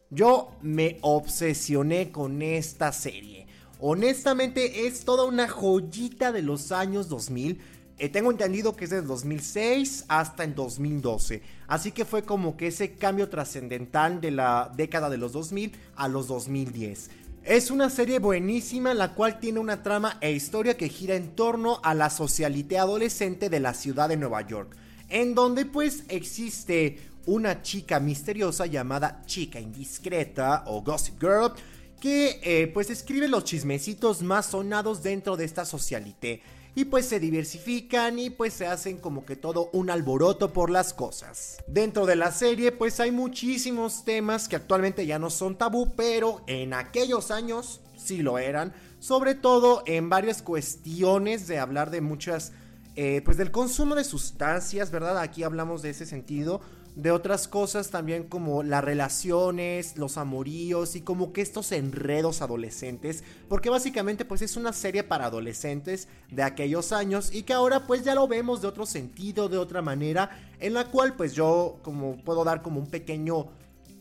Yo 0.08 0.56
me 0.62 0.96
obsesioné 1.02 2.12
con 2.12 2.40
esta 2.40 2.90
serie. 2.90 3.46
Honestamente 3.78 4.86
es 4.86 5.04
toda 5.04 5.24
una 5.24 5.48
joyita 5.48 6.32
de 6.32 6.40
los 6.40 6.72
años 6.72 7.10
2000. 7.10 7.60
Eh, 8.00 8.08
tengo 8.08 8.30
entendido 8.30 8.76
que 8.76 8.84
es 8.84 8.90
del 8.90 9.06
2006 9.06 10.04
hasta 10.06 10.44
el 10.44 10.54
2012. 10.54 11.42
Así 11.66 11.90
que 11.90 12.04
fue 12.04 12.22
como 12.22 12.56
que 12.56 12.68
ese 12.68 12.92
cambio 12.92 13.28
trascendental 13.28 14.20
de 14.20 14.30
la 14.30 14.70
década 14.76 15.10
de 15.10 15.18
los 15.18 15.32
2000 15.32 15.72
a 15.96 16.06
los 16.06 16.28
2010. 16.28 17.10
Es 17.42 17.72
una 17.72 17.90
serie 17.90 18.20
buenísima 18.20 18.94
la 18.94 19.14
cual 19.14 19.40
tiene 19.40 19.58
una 19.58 19.82
trama 19.82 20.16
e 20.20 20.30
historia 20.30 20.76
que 20.76 20.88
gira 20.88 21.16
en 21.16 21.34
torno 21.34 21.80
a 21.82 21.94
la 21.94 22.08
socialité 22.08 22.78
adolescente 22.78 23.48
de 23.48 23.58
la 23.58 23.74
ciudad 23.74 24.08
de 24.08 24.16
Nueva 24.16 24.46
York. 24.46 24.76
En 25.08 25.34
donde 25.34 25.64
pues 25.64 26.04
existe 26.08 27.00
una 27.26 27.62
chica 27.62 27.98
misteriosa 27.98 28.66
llamada 28.66 29.22
Chica 29.26 29.58
Indiscreta 29.58 30.62
o 30.66 30.82
Gossip 30.82 31.20
Girl 31.20 31.52
que 32.00 32.38
eh, 32.44 32.68
pues 32.68 32.90
escribe 32.90 33.26
los 33.26 33.42
chismecitos 33.42 34.22
más 34.22 34.46
sonados 34.46 35.02
dentro 35.02 35.36
de 35.36 35.44
esta 35.44 35.64
socialité 35.64 36.42
y 36.74 36.86
pues 36.86 37.06
se 37.06 37.20
diversifican 37.20 38.18
y 38.18 38.30
pues 38.30 38.52
se 38.52 38.66
hacen 38.66 38.98
como 38.98 39.24
que 39.24 39.36
todo 39.36 39.70
un 39.72 39.90
alboroto 39.90 40.52
por 40.52 40.70
las 40.70 40.92
cosas. 40.92 41.58
Dentro 41.66 42.06
de 42.06 42.16
la 42.16 42.32
serie 42.32 42.72
pues 42.72 43.00
hay 43.00 43.10
muchísimos 43.10 44.04
temas 44.04 44.48
que 44.48 44.56
actualmente 44.56 45.06
ya 45.06 45.18
no 45.18 45.30
son 45.30 45.56
tabú, 45.56 45.94
pero 45.96 46.42
en 46.46 46.74
aquellos 46.74 47.30
años 47.30 47.80
sí 47.96 48.22
lo 48.22 48.38
eran, 48.38 48.72
sobre 49.00 49.34
todo 49.34 49.82
en 49.86 50.08
varias 50.08 50.42
cuestiones 50.42 51.46
de 51.46 51.58
hablar 51.58 51.90
de 51.90 52.00
muchas, 52.00 52.52
eh, 52.96 53.22
pues 53.24 53.36
del 53.36 53.50
consumo 53.50 53.94
de 53.94 54.04
sustancias, 54.04 54.90
¿verdad? 54.90 55.18
Aquí 55.18 55.42
hablamos 55.42 55.82
de 55.82 55.90
ese 55.90 56.06
sentido, 56.06 56.60
de 56.98 57.12
otras 57.12 57.46
cosas 57.46 57.90
también 57.90 58.24
como 58.24 58.64
las 58.64 58.82
relaciones, 58.82 59.96
los 59.96 60.18
amoríos 60.18 60.96
y 60.96 61.00
como 61.00 61.32
que 61.32 61.42
estos 61.42 61.70
enredos 61.70 62.42
adolescentes, 62.42 63.22
porque 63.48 63.70
básicamente 63.70 64.24
pues 64.24 64.42
es 64.42 64.56
una 64.56 64.72
serie 64.72 65.04
para 65.04 65.26
adolescentes 65.26 66.08
de 66.28 66.42
aquellos 66.42 66.90
años 66.90 67.32
y 67.32 67.44
que 67.44 67.52
ahora 67.52 67.86
pues 67.86 68.02
ya 68.02 68.16
lo 68.16 68.26
vemos 68.26 68.60
de 68.60 68.66
otro 68.66 68.84
sentido, 68.84 69.48
de 69.48 69.58
otra 69.58 69.80
manera, 69.80 70.42
en 70.58 70.74
la 70.74 70.86
cual 70.86 71.14
pues 71.14 71.34
yo 71.34 71.78
como 71.82 72.16
puedo 72.24 72.42
dar 72.42 72.62
como 72.62 72.80
un 72.80 72.90
pequeño 72.90 73.46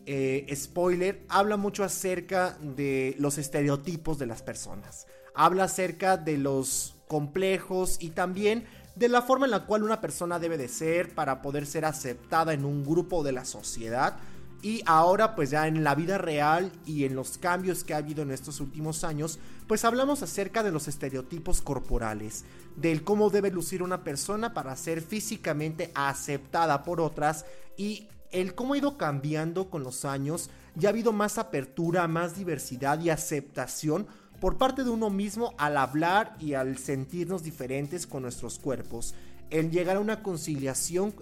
eh, 0.08 0.52
spoiler, 0.56 1.24
habla 1.30 1.56
mucho 1.56 1.84
acerca 1.84 2.58
de 2.60 3.16
los 3.20 3.38
estereotipos 3.38 4.18
de 4.18 4.26
las 4.26 4.42
personas, 4.42 5.06
habla 5.36 5.66
acerca 5.66 6.18
de 6.18 6.40
los 6.40 6.96
complejos 7.08 7.98
y 8.00 8.10
también 8.10 8.66
de 8.98 9.10
la 9.10 9.22
forma 9.22 9.46
en 9.46 9.52
la 9.52 9.66
cual 9.66 9.84
una 9.84 10.02
persona 10.02 10.40
debe 10.40 10.58
de 10.58 10.68
ser 10.68 11.14
para 11.14 11.42
poder 11.42 11.68
ser 11.68 11.86
aceptada 11.86 12.54
en 12.54 12.66
un 12.66 12.84
grupo 12.84 13.24
de 13.24 13.32
la 13.32 13.46
sociedad. 13.46 14.18
Y 14.64 14.82
ahora 14.88 15.36
pues 15.36 15.52
ya 15.52 15.68
en 15.68 15.84
la 15.84 15.94
vida 15.94 16.18
real 16.18 16.72
y 16.84 17.04
en 17.04 17.16
los 17.16 17.38
cambios 17.38 17.84
que 17.84 17.94
ha 17.94 17.98
habido 17.98 18.24
en 18.24 18.32
estos 18.32 18.60
últimos 18.60 19.04
años, 19.04 19.38
pues 19.68 19.86
hablamos 19.86 20.24
acerca 20.24 20.64
de 20.64 20.72
los 20.72 20.88
estereotipos 20.88 21.62
corporales, 21.62 22.44
del 22.76 23.04
cómo 23.04 23.30
debe 23.30 23.52
lucir 23.52 23.84
una 23.84 24.04
persona 24.04 24.56
para 24.56 24.76
ser 24.76 25.02
físicamente 25.02 25.92
aceptada 25.94 26.84
por 26.84 27.00
otras 27.00 27.46
y 27.78 28.08
el 28.32 28.56
cómo 28.56 28.74
ha 28.74 28.80
ido 28.80 28.98
cambiando 28.98 29.70
con 29.70 29.84
los 29.84 30.06
años, 30.06 30.50
ya 30.74 30.90
ha 30.90 30.92
habido 30.92 31.14
más 31.14 31.38
apertura, 31.38 32.08
más 32.08 32.36
diversidad 32.36 33.00
y 33.00 33.12
aceptación 33.12 34.08
por 34.40 34.58
parte 34.58 34.84
de 34.84 34.90
uno 34.90 35.10
mismo 35.10 35.54
al 35.58 35.78
hablar 35.78 36.36
y 36.40 36.54
al 36.54 36.78
sentirnos 36.78 37.44
diferentes 37.44 38.08
con 38.08 38.24
nuestros 38.24 38.60
cuerpos, 38.60 39.16
el 39.50 39.72
llegar 39.72 39.98
a 39.98 40.02
una 40.02 40.22
conciliación 40.22 41.14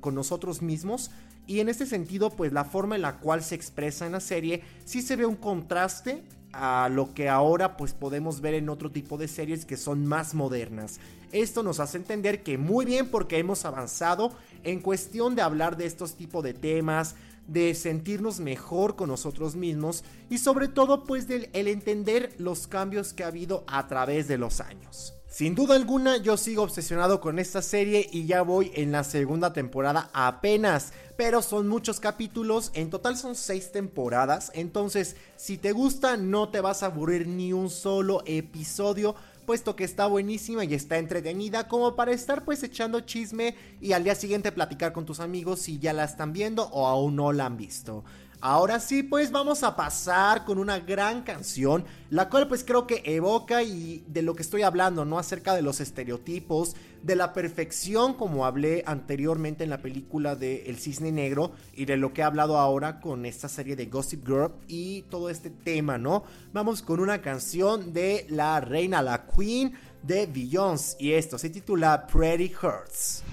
con 0.00 0.14
nosotros 0.14 0.62
mismos 0.62 1.10
y 1.46 1.60
en 1.60 1.68
este 1.68 1.86
sentido 1.86 2.30
pues 2.30 2.52
la 2.52 2.64
forma 2.64 2.96
en 2.96 3.02
la 3.02 3.18
cual 3.18 3.42
se 3.42 3.54
expresa 3.54 4.06
en 4.06 4.12
la 4.12 4.20
serie 4.20 4.62
sí 4.84 5.02
se 5.02 5.16
ve 5.16 5.26
un 5.26 5.36
contraste 5.36 6.22
a 6.52 6.88
lo 6.90 7.14
que 7.14 7.28
ahora 7.28 7.76
pues 7.76 7.92
podemos 7.92 8.40
ver 8.40 8.54
en 8.54 8.68
otro 8.68 8.90
tipo 8.90 9.18
de 9.18 9.28
series 9.28 9.64
que 9.64 9.76
son 9.76 10.06
más 10.06 10.34
modernas. 10.34 10.98
Esto 11.30 11.62
nos 11.62 11.78
hace 11.78 11.98
entender 11.98 12.42
que 12.42 12.56
muy 12.56 12.86
bien 12.86 13.08
porque 13.08 13.38
hemos 13.38 13.64
avanzado 13.66 14.32
en 14.64 14.80
cuestión 14.80 15.34
de 15.34 15.42
hablar 15.42 15.76
de 15.76 15.86
estos 15.86 16.14
tipos 16.14 16.42
de 16.42 16.54
temas, 16.54 17.16
de 17.48 17.74
sentirnos 17.74 18.38
mejor 18.38 18.94
con 18.94 19.08
nosotros 19.08 19.56
mismos 19.56 20.04
y 20.30 20.38
sobre 20.38 20.68
todo 20.68 21.04
pues 21.04 21.26
del 21.26 21.50
el 21.52 21.66
entender 21.66 22.32
los 22.38 22.68
cambios 22.68 23.12
que 23.12 23.24
ha 23.24 23.28
habido 23.28 23.64
a 23.66 23.88
través 23.88 24.28
de 24.28 24.38
los 24.38 24.60
años. 24.60 25.14
Sin 25.30 25.54
duda 25.54 25.74
alguna 25.74 26.16
yo 26.16 26.38
sigo 26.38 26.62
obsesionado 26.62 27.20
con 27.20 27.38
esta 27.38 27.60
serie 27.60 28.08
y 28.10 28.26
ya 28.26 28.40
voy 28.40 28.72
en 28.74 28.92
la 28.92 29.04
segunda 29.04 29.52
temporada 29.52 30.08
apenas, 30.14 30.92
pero 31.18 31.42
son 31.42 31.68
muchos 31.68 32.00
capítulos, 32.00 32.70
en 32.72 32.88
total 32.88 33.16
son 33.16 33.34
seis 33.34 33.70
temporadas, 33.70 34.50
entonces 34.54 35.16
si 35.36 35.58
te 35.58 35.72
gusta 35.72 36.16
no 36.16 36.48
te 36.48 36.62
vas 36.62 36.82
a 36.82 36.86
aburrir 36.86 37.28
ni 37.28 37.52
un 37.52 37.68
solo 37.68 38.22
episodio 38.24 39.14
puesto 39.48 39.76
que 39.76 39.84
está 39.84 40.06
buenísima 40.06 40.66
y 40.66 40.74
está 40.74 40.98
entretenida 40.98 41.68
como 41.68 41.96
para 41.96 42.12
estar 42.12 42.44
pues 42.44 42.62
echando 42.62 43.00
chisme 43.00 43.54
y 43.80 43.92
al 43.92 44.04
día 44.04 44.14
siguiente 44.14 44.52
platicar 44.52 44.92
con 44.92 45.06
tus 45.06 45.20
amigos 45.20 45.60
si 45.60 45.78
ya 45.78 45.94
la 45.94 46.04
están 46.04 46.34
viendo 46.34 46.64
o 46.64 46.86
aún 46.86 47.16
no 47.16 47.32
la 47.32 47.46
han 47.46 47.56
visto. 47.56 48.04
Ahora 48.40 48.78
sí, 48.78 49.02
pues 49.02 49.32
vamos 49.32 49.64
a 49.64 49.74
pasar 49.74 50.44
con 50.44 50.58
una 50.58 50.78
gran 50.78 51.22
canción, 51.22 51.84
la 52.08 52.28
cual 52.28 52.46
pues 52.46 52.62
creo 52.62 52.86
que 52.86 53.02
evoca 53.04 53.64
y 53.64 54.04
de 54.06 54.22
lo 54.22 54.36
que 54.36 54.42
estoy 54.42 54.62
hablando, 54.62 55.04
¿no? 55.04 55.18
Acerca 55.18 55.56
de 55.56 55.62
los 55.62 55.80
estereotipos, 55.80 56.76
de 57.02 57.16
la 57.16 57.32
perfección 57.32 58.14
como 58.14 58.46
hablé 58.46 58.84
anteriormente 58.86 59.64
en 59.64 59.70
la 59.70 59.82
película 59.82 60.36
de 60.36 60.66
El 60.66 60.78
Cisne 60.78 61.10
Negro 61.10 61.50
y 61.72 61.86
de 61.86 61.96
lo 61.96 62.12
que 62.12 62.20
he 62.20 62.24
hablado 62.24 62.58
ahora 62.58 63.00
con 63.00 63.26
esta 63.26 63.48
serie 63.48 63.74
de 63.74 63.86
Gossip 63.86 64.24
Girl 64.24 64.52
y 64.68 65.02
todo 65.02 65.30
este 65.30 65.50
tema, 65.50 65.98
¿no? 65.98 66.22
Vamos 66.52 66.80
con 66.82 67.00
una 67.00 67.20
canción 67.20 67.92
de 67.92 68.24
la 68.28 68.60
reina, 68.60 69.02
la 69.02 69.26
queen 69.26 69.72
de 70.04 70.26
Beyoncé 70.26 70.96
y 71.00 71.12
esto 71.12 71.38
se 71.38 71.50
titula 71.50 72.06
Pretty 72.06 72.52
Hurts. 72.54 73.24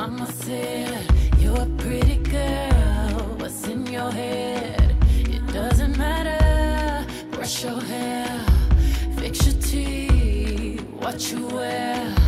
Mama 0.00 0.26
said, 0.32 1.04
You're 1.38 1.60
a 1.60 1.66
pretty 1.76 2.16
girl. 2.16 3.36
What's 3.36 3.68
in 3.68 3.86
your 3.86 4.10
head? 4.10 4.96
It 5.28 5.46
doesn't 5.52 5.98
matter. 5.98 7.06
Brush 7.32 7.64
your 7.64 7.78
hair, 7.82 8.46
fix 9.18 9.46
your 9.46 9.60
teeth, 9.60 10.80
what 11.00 11.30
you 11.30 11.46
wear 11.48 12.19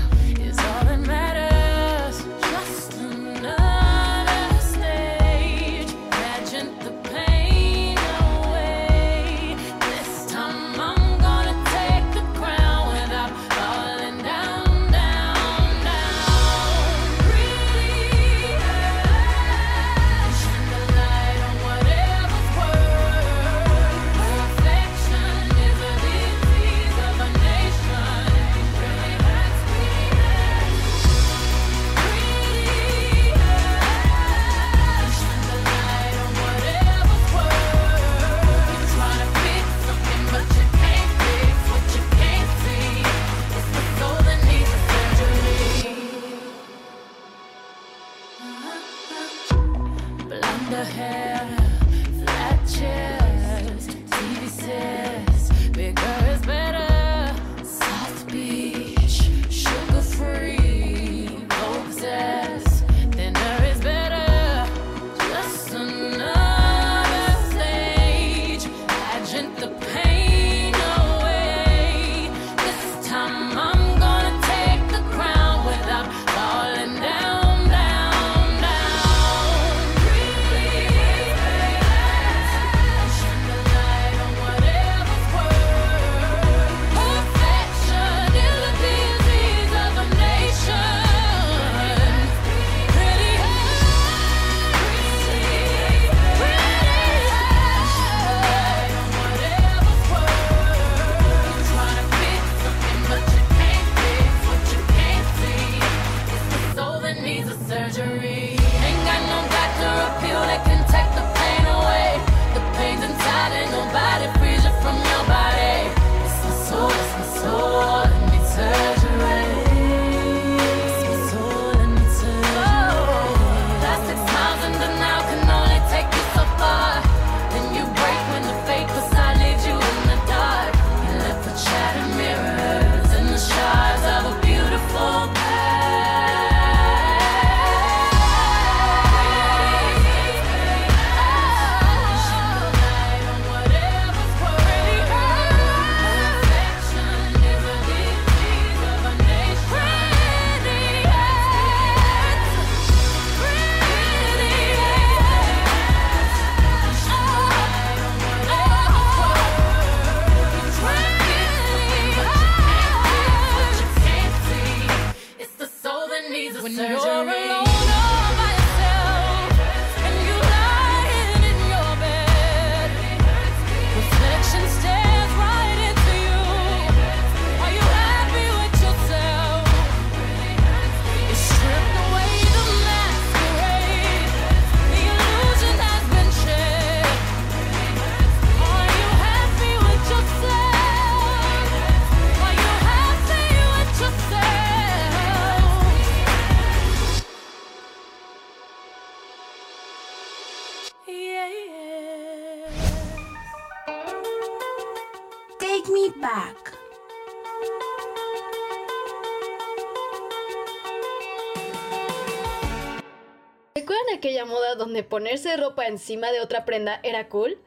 ponerse 215.05 215.57
ropa 215.57 215.87
encima 215.87 216.33
de 216.33 216.41
otra 216.41 216.65
prenda 216.65 217.01
era 217.03 217.29
cool? 217.29 217.59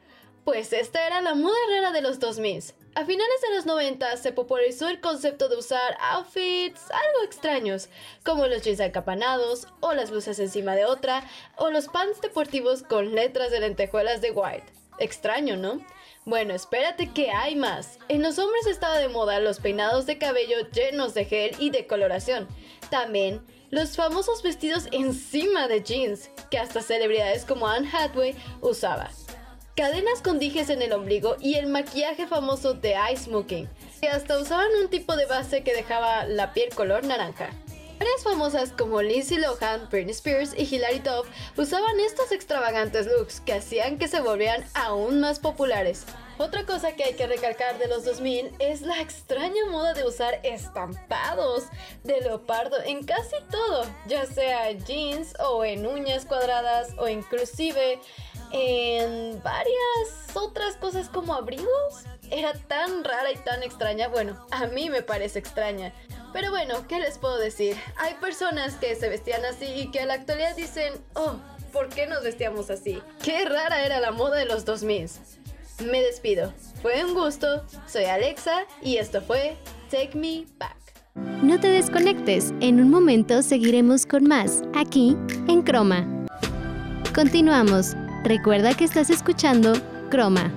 Pues 0.44 0.72
esta 0.72 1.06
era 1.06 1.20
la 1.20 1.34
moda 1.34 1.56
rara 1.70 1.92
de 1.92 2.02
los 2.02 2.20
2000. 2.20 2.74
A 2.94 3.04
finales 3.04 3.40
de 3.42 3.54
los 3.54 3.66
90 3.66 4.16
se 4.16 4.32
popularizó 4.32 4.88
el 4.88 5.00
concepto 5.00 5.48
de 5.48 5.56
usar 5.56 5.98
outfits 6.00 6.80
algo 6.90 7.24
extraños, 7.24 7.90
como 8.24 8.46
los 8.46 8.62
jeans 8.62 8.80
acapanados, 8.80 9.66
o 9.80 9.92
las 9.92 10.10
blusas 10.10 10.38
encima 10.38 10.74
de 10.74 10.86
otra, 10.86 11.22
o 11.56 11.70
los 11.70 11.88
pants 11.88 12.22
deportivos 12.22 12.82
con 12.82 13.14
letras 13.14 13.50
de 13.50 13.60
lentejuelas 13.60 14.22
de 14.22 14.30
white. 14.30 14.72
Extraño, 14.98 15.56
¿no? 15.58 15.84
Bueno, 16.26 16.54
espérate 16.54 17.12
que 17.12 17.30
hay 17.30 17.54
más. 17.54 18.00
En 18.08 18.20
los 18.20 18.40
hombres 18.40 18.66
estaba 18.66 18.98
de 18.98 19.08
moda 19.08 19.38
los 19.38 19.60
peinados 19.60 20.06
de 20.06 20.18
cabello 20.18 20.56
llenos 20.72 21.14
de 21.14 21.24
gel 21.24 21.54
y 21.60 21.70
de 21.70 21.86
coloración. 21.86 22.48
También 22.90 23.46
los 23.70 23.94
famosos 23.94 24.42
vestidos 24.42 24.88
encima 24.90 25.68
de 25.68 25.84
jeans, 25.84 26.30
que 26.50 26.58
hasta 26.58 26.82
celebridades 26.82 27.44
como 27.44 27.68
Anne 27.68 27.88
Hathaway 27.92 28.34
usaba. 28.60 29.08
Cadenas 29.76 30.20
con 30.20 30.40
dijes 30.40 30.68
en 30.68 30.82
el 30.82 30.94
ombligo 30.94 31.36
y 31.38 31.54
el 31.54 31.68
maquillaje 31.68 32.26
famoso 32.26 32.74
de 32.74 32.94
eye 32.94 33.16
smoking, 33.16 33.68
que 34.00 34.08
hasta 34.08 34.36
usaban 34.36 34.74
un 34.82 34.88
tipo 34.88 35.14
de 35.14 35.26
base 35.26 35.62
que 35.62 35.74
dejaba 35.74 36.24
la 36.24 36.52
piel 36.52 36.70
color 36.74 37.04
naranja. 37.04 37.50
Varias 37.98 38.22
famosas 38.22 38.72
como 38.72 39.00
Lindsay 39.00 39.38
Lohan, 39.38 39.88
Britney 39.90 40.12
Spears 40.12 40.52
y 40.54 40.64
Hilary 40.64 40.98
Duff 40.98 41.26
usaban 41.56 41.98
estos 42.00 42.30
extravagantes 42.30 43.06
looks 43.06 43.40
que 43.40 43.54
hacían 43.54 43.96
que 43.96 44.06
se 44.06 44.20
volvieran 44.20 44.64
aún 44.74 45.20
más 45.20 45.38
populares. 45.38 46.04
Otra 46.38 46.66
cosa 46.66 46.92
que 46.92 47.04
hay 47.04 47.14
que 47.14 47.26
recalcar 47.26 47.78
de 47.78 47.88
los 47.88 48.04
2000 48.04 48.52
es 48.58 48.82
la 48.82 49.00
extraña 49.00 49.64
moda 49.70 49.94
de 49.94 50.04
usar 50.04 50.40
estampados 50.42 51.64
de 52.04 52.20
leopardo 52.20 52.76
en 52.84 53.02
casi 53.04 53.36
todo, 53.50 53.86
ya 54.06 54.26
sea 54.26 54.72
jeans 54.72 55.32
o 55.40 55.64
en 55.64 55.86
uñas 55.86 56.26
cuadradas 56.26 56.90
o 56.98 57.08
inclusive 57.08 57.98
en 58.52 59.42
varias 59.42 60.34
otras 60.34 60.76
cosas 60.76 61.08
como 61.08 61.32
abrigos. 61.32 62.04
Era 62.30 62.52
tan 62.54 63.04
rara 63.04 63.30
y 63.32 63.36
tan 63.36 63.62
extraña, 63.62 64.08
bueno, 64.08 64.46
a 64.50 64.66
mí 64.66 64.90
me 64.90 65.02
parece 65.02 65.38
extraña. 65.38 65.92
Pero 66.32 66.50
bueno, 66.50 66.86
¿qué 66.88 66.98
les 66.98 67.18
puedo 67.18 67.38
decir? 67.38 67.76
Hay 67.96 68.14
personas 68.14 68.74
que 68.74 68.94
se 68.96 69.08
vestían 69.08 69.44
así 69.44 69.66
y 69.66 69.90
que 69.90 70.00
a 70.00 70.06
la 70.06 70.14
actualidad 70.14 70.56
dicen, 70.56 70.92
oh, 71.14 71.36
¿por 71.72 71.88
qué 71.88 72.06
nos 72.06 72.22
vestíamos 72.22 72.70
así? 72.70 73.02
Qué 73.22 73.44
rara 73.44 73.84
era 73.84 74.00
la 74.00 74.10
moda 74.10 74.36
de 74.36 74.46
los 74.46 74.64
2000. 74.64 75.08
Me 75.90 76.02
despido. 76.02 76.52
Fue 76.82 77.04
un 77.04 77.14
gusto. 77.14 77.64
Soy 77.86 78.04
Alexa 78.04 78.66
y 78.82 78.96
esto 78.96 79.20
fue 79.20 79.56
Take 79.90 80.16
Me 80.16 80.46
Back. 80.58 80.76
No 81.42 81.60
te 81.60 81.68
desconectes, 81.68 82.52
en 82.60 82.80
un 82.80 82.90
momento 82.90 83.42
seguiremos 83.42 84.04
con 84.04 84.24
más, 84.24 84.62
aquí 84.74 85.16
en 85.48 85.62
Croma. 85.62 86.06
Continuamos. 87.14 87.94
Recuerda 88.24 88.74
que 88.74 88.84
estás 88.84 89.08
escuchando 89.08 89.72
Croma. 90.10 90.52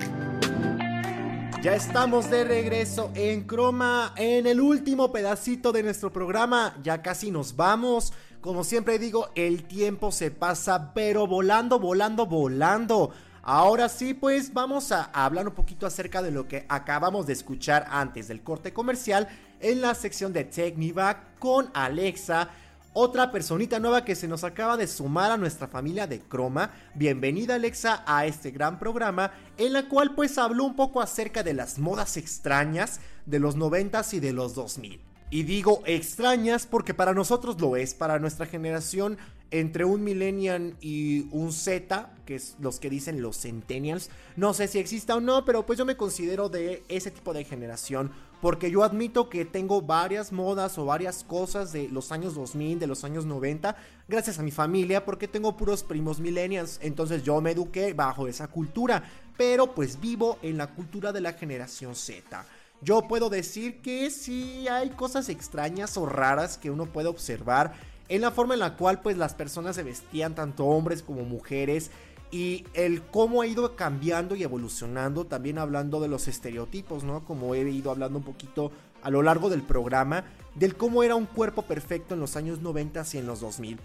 Ya 1.62 1.74
estamos 1.74 2.30
de 2.30 2.44
regreso 2.44 3.10
en 3.14 3.42
Croma, 3.42 4.14
en 4.16 4.46
el 4.46 4.62
último 4.62 5.12
pedacito 5.12 5.72
de 5.72 5.82
nuestro 5.82 6.10
programa. 6.10 6.74
Ya 6.82 7.02
casi 7.02 7.30
nos 7.30 7.54
vamos. 7.54 8.14
Como 8.40 8.64
siempre 8.64 8.98
digo, 8.98 9.28
el 9.34 9.64
tiempo 9.64 10.10
se 10.10 10.30
pasa, 10.30 10.94
pero 10.94 11.26
volando, 11.26 11.78
volando, 11.78 12.24
volando. 12.24 13.10
Ahora 13.42 13.90
sí, 13.90 14.14
pues 14.14 14.54
vamos 14.54 14.90
a 14.90 15.10
hablar 15.12 15.48
un 15.48 15.54
poquito 15.54 15.86
acerca 15.86 16.22
de 16.22 16.30
lo 16.30 16.48
que 16.48 16.64
acabamos 16.66 17.26
de 17.26 17.34
escuchar 17.34 17.86
antes 17.90 18.28
del 18.28 18.42
corte 18.42 18.72
comercial 18.72 19.28
en 19.60 19.82
la 19.82 19.94
sección 19.94 20.32
de 20.32 20.92
Back 20.94 21.38
con 21.38 21.70
Alexa 21.74 22.48
otra 22.92 23.30
personita 23.30 23.78
nueva 23.78 24.04
que 24.04 24.16
se 24.16 24.26
nos 24.26 24.42
acaba 24.42 24.76
de 24.76 24.86
sumar 24.86 25.30
a 25.30 25.36
nuestra 25.36 25.68
familia 25.68 26.06
de 26.06 26.20
Croma. 26.20 26.72
Bienvenida 26.94 27.54
Alexa 27.54 28.02
a 28.06 28.26
este 28.26 28.50
gran 28.50 28.78
programa 28.78 29.32
en 29.58 29.72
la 29.72 29.88
cual 29.88 30.14
pues 30.14 30.38
habló 30.38 30.64
un 30.64 30.74
poco 30.74 31.00
acerca 31.00 31.42
de 31.42 31.54
las 31.54 31.78
modas 31.78 32.16
extrañas 32.16 33.00
de 33.26 33.38
los 33.38 33.56
90s 33.56 34.14
y 34.14 34.20
de 34.20 34.32
los 34.32 34.54
2000. 34.54 35.00
Y 35.30 35.44
digo 35.44 35.82
extrañas 35.86 36.66
porque 36.66 36.92
para 36.92 37.14
nosotros 37.14 37.60
lo 37.60 37.76
es, 37.76 37.94
para 37.94 38.18
nuestra 38.18 38.46
generación 38.46 39.18
entre 39.50 39.84
un 39.84 40.04
millennial 40.04 40.76
y 40.80 41.26
un 41.32 41.52
Z, 41.52 42.12
que 42.24 42.36
es 42.36 42.56
los 42.60 42.78
que 42.78 42.90
dicen 42.90 43.20
los 43.20 43.40
centennials, 43.40 44.10
no 44.36 44.54
sé 44.54 44.68
si 44.68 44.78
exista 44.78 45.16
o 45.16 45.20
no, 45.20 45.44
pero 45.44 45.66
pues 45.66 45.78
yo 45.78 45.84
me 45.84 45.96
considero 45.96 46.48
de 46.48 46.82
ese 46.88 47.10
tipo 47.10 47.32
de 47.32 47.44
generación 47.44 48.12
porque 48.40 48.70
yo 48.70 48.82
admito 48.82 49.28
que 49.28 49.44
tengo 49.44 49.82
varias 49.82 50.32
modas 50.32 50.78
o 50.78 50.86
varias 50.86 51.24
cosas 51.24 51.72
de 51.72 51.88
los 51.88 52.10
años 52.10 52.34
2000, 52.34 52.78
de 52.78 52.86
los 52.86 53.04
años 53.04 53.26
90, 53.26 53.76
gracias 54.08 54.38
a 54.38 54.42
mi 54.42 54.50
familia, 54.50 55.04
porque 55.04 55.28
tengo 55.28 55.56
puros 55.56 55.82
primos 55.82 56.20
millennials, 56.20 56.78
entonces 56.82 57.22
yo 57.22 57.40
me 57.40 57.50
eduqué 57.50 57.92
bajo 57.92 58.26
esa 58.26 58.48
cultura, 58.48 59.04
pero 59.36 59.74
pues 59.74 60.00
vivo 60.00 60.38
en 60.42 60.56
la 60.56 60.68
cultura 60.68 61.12
de 61.12 61.20
la 61.20 61.34
generación 61.34 61.94
Z. 61.94 62.46
Yo 62.82 63.02
puedo 63.02 63.28
decir 63.28 63.82
que 63.82 64.10
sí 64.10 64.66
hay 64.68 64.88
cosas 64.90 65.28
extrañas 65.28 65.98
o 65.98 66.06
raras 66.06 66.56
que 66.56 66.70
uno 66.70 66.86
puede 66.86 67.08
observar 67.08 67.74
en 68.10 68.20
la 68.20 68.32
forma 68.32 68.54
en 68.54 68.60
la 68.60 68.76
cual 68.76 69.00
pues 69.00 69.16
las 69.16 69.34
personas 69.34 69.76
se 69.76 69.84
vestían, 69.84 70.34
tanto 70.34 70.66
hombres 70.66 71.02
como 71.02 71.22
mujeres, 71.22 71.92
y 72.32 72.64
el 72.74 73.02
cómo 73.02 73.40
ha 73.40 73.46
ido 73.46 73.76
cambiando 73.76 74.34
y 74.34 74.42
evolucionando, 74.42 75.26
también 75.26 75.58
hablando 75.58 76.00
de 76.00 76.08
los 76.08 76.26
estereotipos, 76.26 77.04
¿no? 77.04 77.24
Como 77.24 77.54
he 77.54 77.68
ido 77.70 77.90
hablando 77.90 78.18
un 78.18 78.24
poquito 78.24 78.72
a 79.02 79.10
lo 79.10 79.22
largo 79.22 79.48
del 79.48 79.62
programa, 79.62 80.24
del 80.56 80.74
cómo 80.76 81.04
era 81.04 81.14
un 81.14 81.26
cuerpo 81.26 81.62
perfecto 81.62 82.14
en 82.14 82.20
los 82.20 82.36
años 82.36 82.60
90 82.60 83.04
y 83.12 83.18
en 83.18 83.26
los 83.26 83.40
2000. 83.40 83.78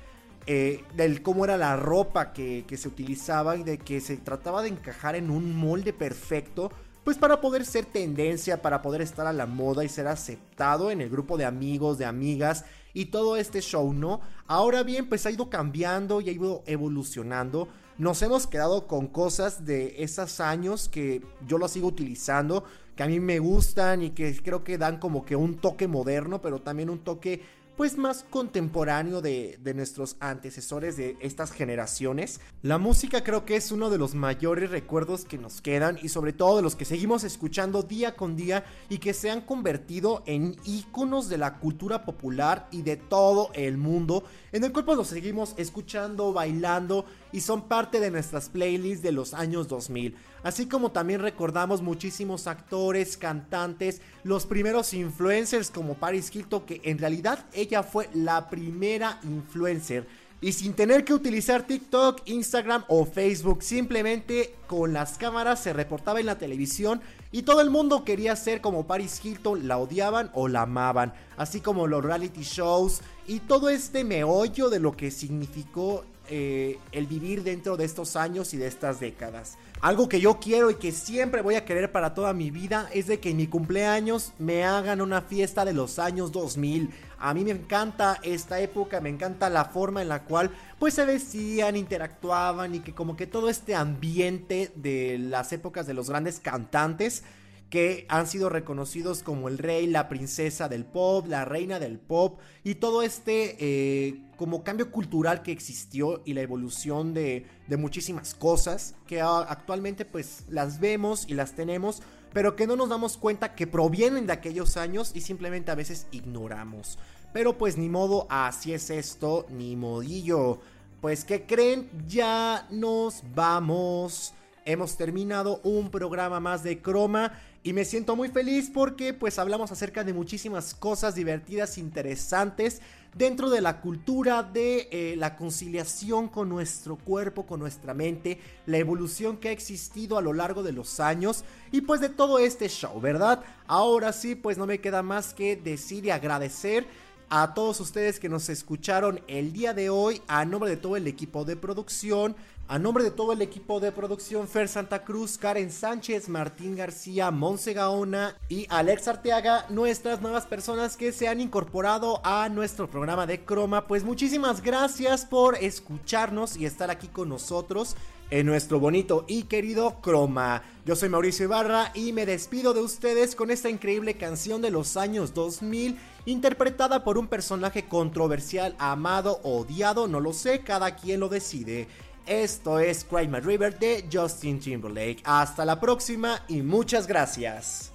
Eh, 0.47 0.83
del 0.95 1.21
cómo 1.21 1.45
era 1.45 1.57
la 1.57 1.75
ropa 1.75 2.33
que, 2.33 2.65
que 2.67 2.77
se 2.77 2.87
utilizaba 2.87 3.57
y 3.57 3.63
de 3.63 3.77
que 3.77 4.01
se 4.01 4.17
trataba 4.17 4.63
de 4.63 4.69
encajar 4.69 5.15
en 5.15 5.29
un 5.29 5.55
molde 5.55 5.93
perfecto, 5.93 6.71
pues 7.03 7.17
para 7.17 7.41
poder 7.41 7.63
ser 7.65 7.85
tendencia, 7.85 8.63
para 8.63 8.81
poder 8.81 9.01
estar 9.01 9.27
a 9.27 9.33
la 9.33 9.45
moda 9.45 9.83
y 9.83 9.89
ser 9.89 10.07
aceptado 10.07 10.89
en 10.89 11.01
el 11.01 11.09
grupo 11.09 11.37
de 11.37 11.45
amigos, 11.45 11.99
de 11.99 12.05
amigas 12.05 12.65
y 12.95 13.05
todo 13.05 13.37
este 13.37 13.61
show, 13.61 13.93
¿no? 13.93 14.21
Ahora 14.47 14.81
bien, 14.81 15.07
pues 15.07 15.27
ha 15.27 15.31
ido 15.31 15.51
cambiando 15.51 16.19
y 16.21 16.29
ha 16.29 16.31
ido 16.31 16.63
evolucionando 16.65 17.67
nos 17.97 18.21
hemos 18.21 18.45
quedado 18.45 18.87
con 18.87 19.07
cosas 19.07 19.65
de 19.65 20.03
esos 20.03 20.41
años 20.41 20.89
que 20.89 21.21
yo 21.47 21.57
lo 21.57 21.69
sigo 21.69 21.87
utilizando, 21.87 22.65
que 22.95 23.03
a 23.03 23.07
mí 23.07 23.21
me 23.21 23.39
gustan 23.39 24.01
y 24.01 24.09
que 24.09 24.35
creo 24.41 24.65
que 24.65 24.77
dan 24.77 24.99
como 24.99 25.23
que 25.23 25.37
un 25.37 25.55
toque 25.55 25.87
moderno, 25.87 26.41
pero 26.41 26.59
también 26.59 26.89
un 26.89 26.99
toque 26.99 27.41
pues 27.75 27.97
más 27.97 28.25
contemporáneo 28.29 29.21
de, 29.21 29.59
nuestros 29.75 30.15
antecesores 30.19 30.95
de 30.95 31.17
estas 31.19 31.51
generaciones. 31.51 32.39
La 32.61 32.77
música 32.77 33.23
creo 33.23 33.45
que 33.45 33.55
es 33.55 33.71
uno 33.71 33.89
de 33.89 33.97
los 33.97 34.15
mayores 34.15 34.71
recuerdos 34.71 35.25
que 35.25 35.37
nos 35.37 35.61
quedan 35.61 35.99
y 36.01 36.09
sobre 36.09 36.33
todo 36.33 36.57
de 36.57 36.61
los 36.61 36.75
que 36.75 36.85
seguimos 36.85 37.23
escuchando 37.23 37.83
día 37.83 38.15
con 38.15 38.35
día 38.35 38.65
y 38.89 38.99
que 38.99 39.13
se 39.13 39.29
han 39.29 39.41
convertido 39.41 40.23
en 40.25 40.55
íconos 40.63 41.27
de 41.27 41.37
la 41.37 41.59
cultura 41.59 42.05
popular 42.05 42.67
y 42.71 42.81
de 42.83 42.95
todo 42.95 43.49
el 43.53 43.77
mundo, 43.77 44.23
en 44.51 44.63
el 44.63 44.71
cual 44.71 44.85
pues 44.85 44.97
los 44.97 45.07
seguimos 45.07 45.53
escuchando, 45.57 46.31
bailando 46.31 47.05
y 47.35 47.41
son 47.41 47.67
parte 47.67 47.99
de 47.99 48.11
nuestras 48.11 48.49
playlists 48.49 49.03
de 49.03 49.11
los 49.11 49.33
años 49.33 49.67
2000 49.67 50.15
así 50.45 50.67
como 50.67 50.91
también 50.91 51.21
recordamos 51.21 51.81
muchísimos 51.81 52.45
actores, 52.45 53.17
cantantes, 53.17 53.99
los 54.23 54.45
primeros 54.45 54.93
influencers 54.93 55.71
como 55.71 55.95
Paris 55.95 56.29
Hilton, 56.33 56.67
que 56.67 56.81
en 56.83 56.99
realidad 56.99 57.43
ella 57.51 57.81
fue 57.81 58.09
la 58.13 58.47
primera 58.47 59.19
influencer. 59.23 60.07
Y 60.41 60.51
sin 60.53 60.73
tener 60.73 61.03
que 61.03 61.15
utilizar 61.15 61.65
TikTok, 61.65 62.21
Instagram 62.25 62.83
o 62.89 63.07
Facebook, 63.07 63.63
simplemente 63.63 64.53
con 64.67 64.93
las 64.93 65.17
cámaras 65.17 65.63
se 65.63 65.73
reportaba 65.73 66.19
en 66.19 66.27
la 66.27 66.37
televisión 66.37 67.01
y 67.31 67.41
todo 67.41 67.61
el 67.61 67.71
mundo 67.71 68.05
quería 68.05 68.35
ser 68.35 68.61
como 68.61 68.85
Paris 68.85 69.19
Hilton, 69.25 69.67
la 69.67 69.79
odiaban 69.79 70.29
o 70.35 70.47
la 70.47 70.61
amaban, 70.61 71.13
así 71.37 71.59
como 71.59 71.87
los 71.87 72.05
reality 72.05 72.43
shows 72.43 73.01
y 73.25 73.39
todo 73.39 73.69
este 73.69 74.03
meollo 74.03 74.69
de 74.69 74.79
lo 74.79 74.95
que 74.95 75.09
significó 75.09 76.05
eh, 76.29 76.79
el 76.91 77.07
vivir 77.07 77.43
dentro 77.43 77.77
de 77.77 77.85
estos 77.85 78.15
años 78.15 78.53
y 78.53 78.57
de 78.57 78.67
estas 78.67 78.99
décadas. 78.99 79.57
Algo 79.81 80.09
que 80.09 80.19
yo 80.19 80.39
quiero 80.39 80.71
y 80.71 80.75
que 80.75 80.91
siempre 80.91 81.41
voy 81.41 81.55
a 81.55 81.65
querer 81.65 81.91
para 81.91 82.13
toda 82.13 82.33
mi 82.33 82.49
vida 82.49 82.89
es 82.93 83.07
de 83.07 83.19
que 83.19 83.29
en 83.29 83.37
mi 83.37 83.47
cumpleaños 83.47 84.33
me 84.39 84.63
hagan 84.63 85.01
una 85.01 85.21
fiesta 85.21 85.65
de 85.65 85.73
los 85.73 85.99
años 85.99 86.31
2000. 86.31 86.89
A 87.19 87.33
mí 87.33 87.43
me 87.43 87.51
encanta 87.51 88.19
esta 88.23 88.59
época, 88.59 89.01
me 89.01 89.09
encanta 89.09 89.49
la 89.49 89.65
forma 89.65 90.01
en 90.01 90.09
la 90.09 90.23
cual 90.23 90.51
pues 90.79 90.93
se 90.93 91.05
vestían, 91.05 91.75
interactuaban 91.75 92.75
y 92.75 92.79
que 92.79 92.93
como 92.93 93.15
que 93.15 93.27
todo 93.27 93.49
este 93.49 93.75
ambiente 93.75 94.71
de 94.75 95.17
las 95.19 95.53
épocas 95.53 95.85
de 95.85 95.93
los 95.93 96.09
grandes 96.09 96.39
cantantes 96.39 97.23
que 97.69 98.05
han 98.09 98.27
sido 98.27 98.49
reconocidos 98.49 99.23
como 99.23 99.49
el 99.49 99.57
rey, 99.57 99.87
la 99.87 100.07
princesa 100.07 100.69
del 100.69 100.85
pop, 100.85 101.27
la 101.27 101.45
reina 101.45 101.79
del 101.79 101.99
pop 101.99 102.39
y 102.63 102.75
todo 102.75 103.01
este 103.01 103.57
eh, 103.59 104.21
como 104.37 104.63
cambio 104.63 104.91
cultural 104.91 105.41
que 105.41 105.51
existió 105.51 106.21
y 106.25 106.33
la 106.33 106.41
evolución 106.41 107.13
de, 107.13 107.45
de 107.67 107.77
muchísimas 107.77 108.33
cosas 108.35 108.95
que 109.07 109.21
actualmente 109.21 110.05
pues 110.05 110.45
las 110.49 110.79
vemos 110.79 111.25
y 111.27 111.33
las 111.33 111.53
tenemos 111.53 112.01
pero 112.35 112.57
que 112.57 112.67
no 112.67 112.75
nos 112.75 112.89
damos 112.89 113.15
cuenta 113.15 113.55
que 113.55 113.65
provienen 113.65 114.27
de 114.27 114.33
aquellos 114.33 114.75
años 114.75 115.11
y 115.13 115.21
simplemente 115.21 115.71
a 115.71 115.75
veces 115.75 116.05
ignoramos. 116.11 116.99
Pero 117.31 117.57
pues 117.57 117.77
ni 117.77 117.87
modo, 117.87 118.27
así 118.29 118.73
es 118.73 118.89
esto, 118.89 119.45
ni 119.49 119.77
modillo. 119.77 120.59
pues 120.99 121.23
¿qué 121.23 121.45
creen? 121.45 121.89
Ya 122.09 122.67
nos 122.69 123.23
vamos. 123.33 124.33
Hemos 124.67 124.97
terminado 124.97 125.61
un 125.63 125.91
programa 125.91 126.39
más 126.39 126.63
de 126.63 126.81
Croma 126.81 127.33
y 127.61 127.71
me 127.71 127.85
siento 127.85 128.15
muy 128.15 128.29
feliz 128.29 128.71
porque 128.73 129.13
pues 129.13 129.37
hablamos 129.37 129.71
acerca 129.71 130.03
de 130.03 130.11
muchísimas 130.11 130.73
cosas 130.73 131.13
divertidas, 131.13 131.77
interesantes 131.77 132.81
dentro 133.13 133.51
de 133.51 133.61
la 133.61 133.79
cultura 133.79 134.41
de 134.41 134.89
eh, 134.89 135.15
la 135.17 135.35
conciliación 135.35 136.29
con 136.29 136.49
nuestro 136.49 136.95
cuerpo, 136.95 137.45
con 137.45 137.59
nuestra 137.59 137.93
mente, 137.93 138.39
la 138.65 138.79
evolución 138.79 139.37
que 139.37 139.49
ha 139.49 139.51
existido 139.51 140.17
a 140.17 140.23
lo 140.23 140.33
largo 140.33 140.63
de 140.63 140.71
los 140.71 140.99
años 140.99 141.43
y 141.71 141.81
pues 141.81 142.01
de 142.01 142.09
todo 142.09 142.39
este 142.39 142.67
show, 142.67 142.99
¿verdad? 142.99 143.43
Ahora 143.67 144.13
sí, 144.13 144.33
pues 144.33 144.57
no 144.57 144.65
me 144.65 144.81
queda 144.81 145.03
más 145.03 145.35
que 145.35 145.55
decir 145.55 146.05
y 146.05 146.09
agradecer 146.09 146.87
a 147.29 147.53
todos 147.53 147.79
ustedes 147.79 148.19
que 148.19 148.29
nos 148.29 148.49
escucharon 148.49 149.21
el 149.27 149.53
día 149.53 149.73
de 149.73 149.89
hoy 149.89 150.21
a 150.27 150.45
nombre 150.45 150.69
de 150.69 150.77
todo 150.77 150.95
el 150.95 151.07
equipo 151.07 151.45
de 151.45 151.55
producción. 151.55 152.35
A 152.67 152.79
nombre 152.79 153.03
de 153.03 153.11
todo 153.11 153.31
el 153.31 153.43
equipo 153.43 153.79
de 153.79 153.91
producción, 153.91 154.47
Fer 154.47 154.67
Santa 154.67 155.03
Cruz, 155.03 155.37
Karen 155.37 155.71
Sánchez, 155.71 156.29
Martín 156.29 156.75
García, 156.75 157.29
Monse 157.29 157.73
Gaona 157.73 158.35
y 158.49 158.65
Alex 158.71 159.07
Arteaga, 159.07 159.67
nuestras 159.69 160.19
nuevas 160.19 160.47
personas 160.47 160.97
que 160.97 161.11
se 161.11 161.27
han 161.27 161.41
incorporado 161.41 162.21
a 162.23 162.49
nuestro 162.49 162.89
programa 162.89 163.27
de 163.27 163.45
Croma, 163.45 163.85
pues 163.85 164.03
muchísimas 164.03 164.63
gracias 164.63 165.25
por 165.25 165.55
escucharnos 165.57 166.57
y 166.57 166.65
estar 166.65 166.89
aquí 166.89 167.07
con 167.07 167.29
nosotros 167.29 167.95
en 168.31 168.47
nuestro 168.47 168.79
bonito 168.79 169.25
y 169.27 169.43
querido 169.43 170.01
Croma. 170.01 170.63
Yo 170.87 170.95
soy 170.95 171.09
Mauricio 171.09 171.45
Ibarra 171.45 171.91
y 171.93 172.13
me 172.13 172.25
despido 172.25 172.73
de 172.73 172.81
ustedes 172.81 173.35
con 173.35 173.51
esta 173.51 173.69
increíble 173.69 174.15
canción 174.15 174.63
de 174.63 174.71
los 174.71 174.97
años 174.97 175.35
2000 175.35 175.99
interpretada 176.25 177.03
por 177.03 177.19
un 177.19 177.27
personaje 177.27 177.87
controversial, 177.87 178.75
amado, 178.79 179.39
odiado, 179.43 180.07
no 180.07 180.19
lo 180.19 180.33
sé, 180.33 180.61
cada 180.61 180.95
quien 180.95 181.19
lo 181.19 181.29
decide. 181.29 181.87
Esto 182.25 182.79
es 182.79 183.03
Cry 183.03 183.27
My 183.27 183.39
River 183.39 183.77
de 183.77 184.05
Justin 184.11 184.59
Timberlake. 184.59 185.21
Hasta 185.23 185.63
la 185.65 185.79
próxima 185.79 186.43
y 186.47 186.61
muchas 186.61 187.07
gracias. 187.07 187.94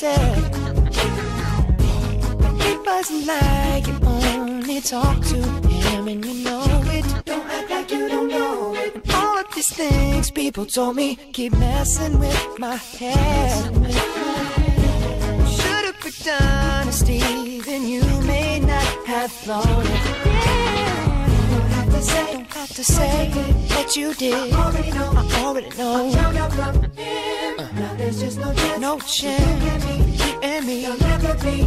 But 0.00 0.08
he 2.62 2.72
doesn't 2.84 3.26
like 3.26 3.86
you 3.86 3.98
only 4.06 4.80
talk 4.80 5.22
to 5.26 5.36
him 5.68 6.08
and 6.08 6.24
you 6.24 6.42
know 6.42 6.64
it. 6.86 7.04
Don't 7.26 7.46
act 7.46 7.68
like 7.68 7.90
you 7.90 8.08
don't 8.08 8.28
know 8.28 8.74
it. 8.76 8.94
And 8.94 9.10
all 9.12 9.38
of 9.38 9.54
these 9.54 9.70
things 9.70 10.30
people 10.30 10.64
told 10.64 10.96
me 10.96 11.16
keep 11.34 11.52
messing 11.52 12.18
with 12.18 12.58
my 12.58 12.76
head. 12.76 13.64
Should've 15.46 16.00
picked 16.00 16.28
honesty, 16.28 17.60
then 17.60 17.86
you 17.86 18.02
may 18.22 18.58
not 18.60 19.06
have 19.06 19.30
thought 19.30 19.66
it. 19.84 19.90
Yeah. 20.24 21.26
Don't 21.50 21.70
have 21.72 21.90
to 21.90 22.02
say, 22.02 22.39
have 22.70 22.76
to 22.76 22.92
say 22.92 23.30
that 23.68 23.96
you 23.96 24.14
did. 24.14 24.52
I 24.52 24.64
already 24.64 24.90
know. 24.92 25.10
I 25.16 25.44
already 25.44 25.70
know. 25.76 26.06
I 26.06 26.12
found 26.12 26.36
out 26.36 26.52
from 26.52 26.74
him. 26.92 27.58
Uh. 27.58 27.68
Now 27.74 27.94
there's 27.96 28.20
just 28.20 28.38
no 28.38 28.54
chance. 28.54 28.80
No 28.80 28.98
chance. 29.00 30.24
You 30.24 30.40
and 30.42 30.66
me. 30.66 30.82
You'll 30.84 30.98
never 30.98 31.34
be. 31.42 31.62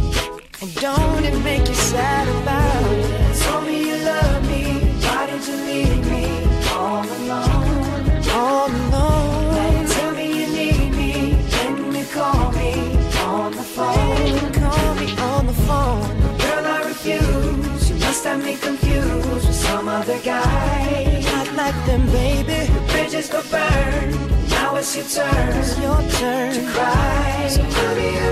And 0.62 0.74
don't 0.76 1.24
it 1.24 1.38
make 1.44 1.68
you 1.68 1.74
sad 1.74 2.26
about 2.40 2.92
it? 2.92 3.36
Told 3.42 3.66
me 3.66 3.88
you 3.88 3.96
love 3.96 4.42
me. 4.48 4.62
Why 5.04 5.26
did 5.26 5.46
you 5.46 5.56
leave 5.68 6.06
me 6.10 6.24
all 6.72 7.04
alone? 7.04 8.22
All 8.40 8.70
alone. 8.70 9.86
Tell 9.86 10.12
me 10.12 10.26
you 10.40 10.46
need 10.58 10.90
me. 11.00 11.34
When 11.34 11.94
you 11.94 12.04
call 12.16 12.50
me 12.52 12.72
on 13.18 13.52
the 13.52 13.66
phone. 13.76 14.52
Call 14.52 14.94
me 14.94 15.08
on 15.18 15.46
the 15.46 15.56
phone. 15.66 16.38
Girl, 16.38 16.64
I 16.64 16.82
refuse. 16.88 17.90
You 17.90 17.96
must 17.96 18.24
have 18.24 18.42
me 18.42 18.56
confused 18.56 19.43
some 19.64 19.88
other 19.88 20.20
guy. 20.20 21.20
Not 21.32 21.48
like 21.54 21.78
them, 21.86 22.04
baby. 22.06 22.58
The 22.72 22.82
bridges 22.90 23.28
go 23.28 23.40
burn. 23.50 24.06
Now 24.50 24.76
it's 24.76 24.94
your 24.96 25.06
turn. 25.16 25.58
It's 25.58 25.78
your 25.78 26.00
turn 26.20 26.54
to 26.54 26.62
cry. 26.72 27.48
So 27.48 27.62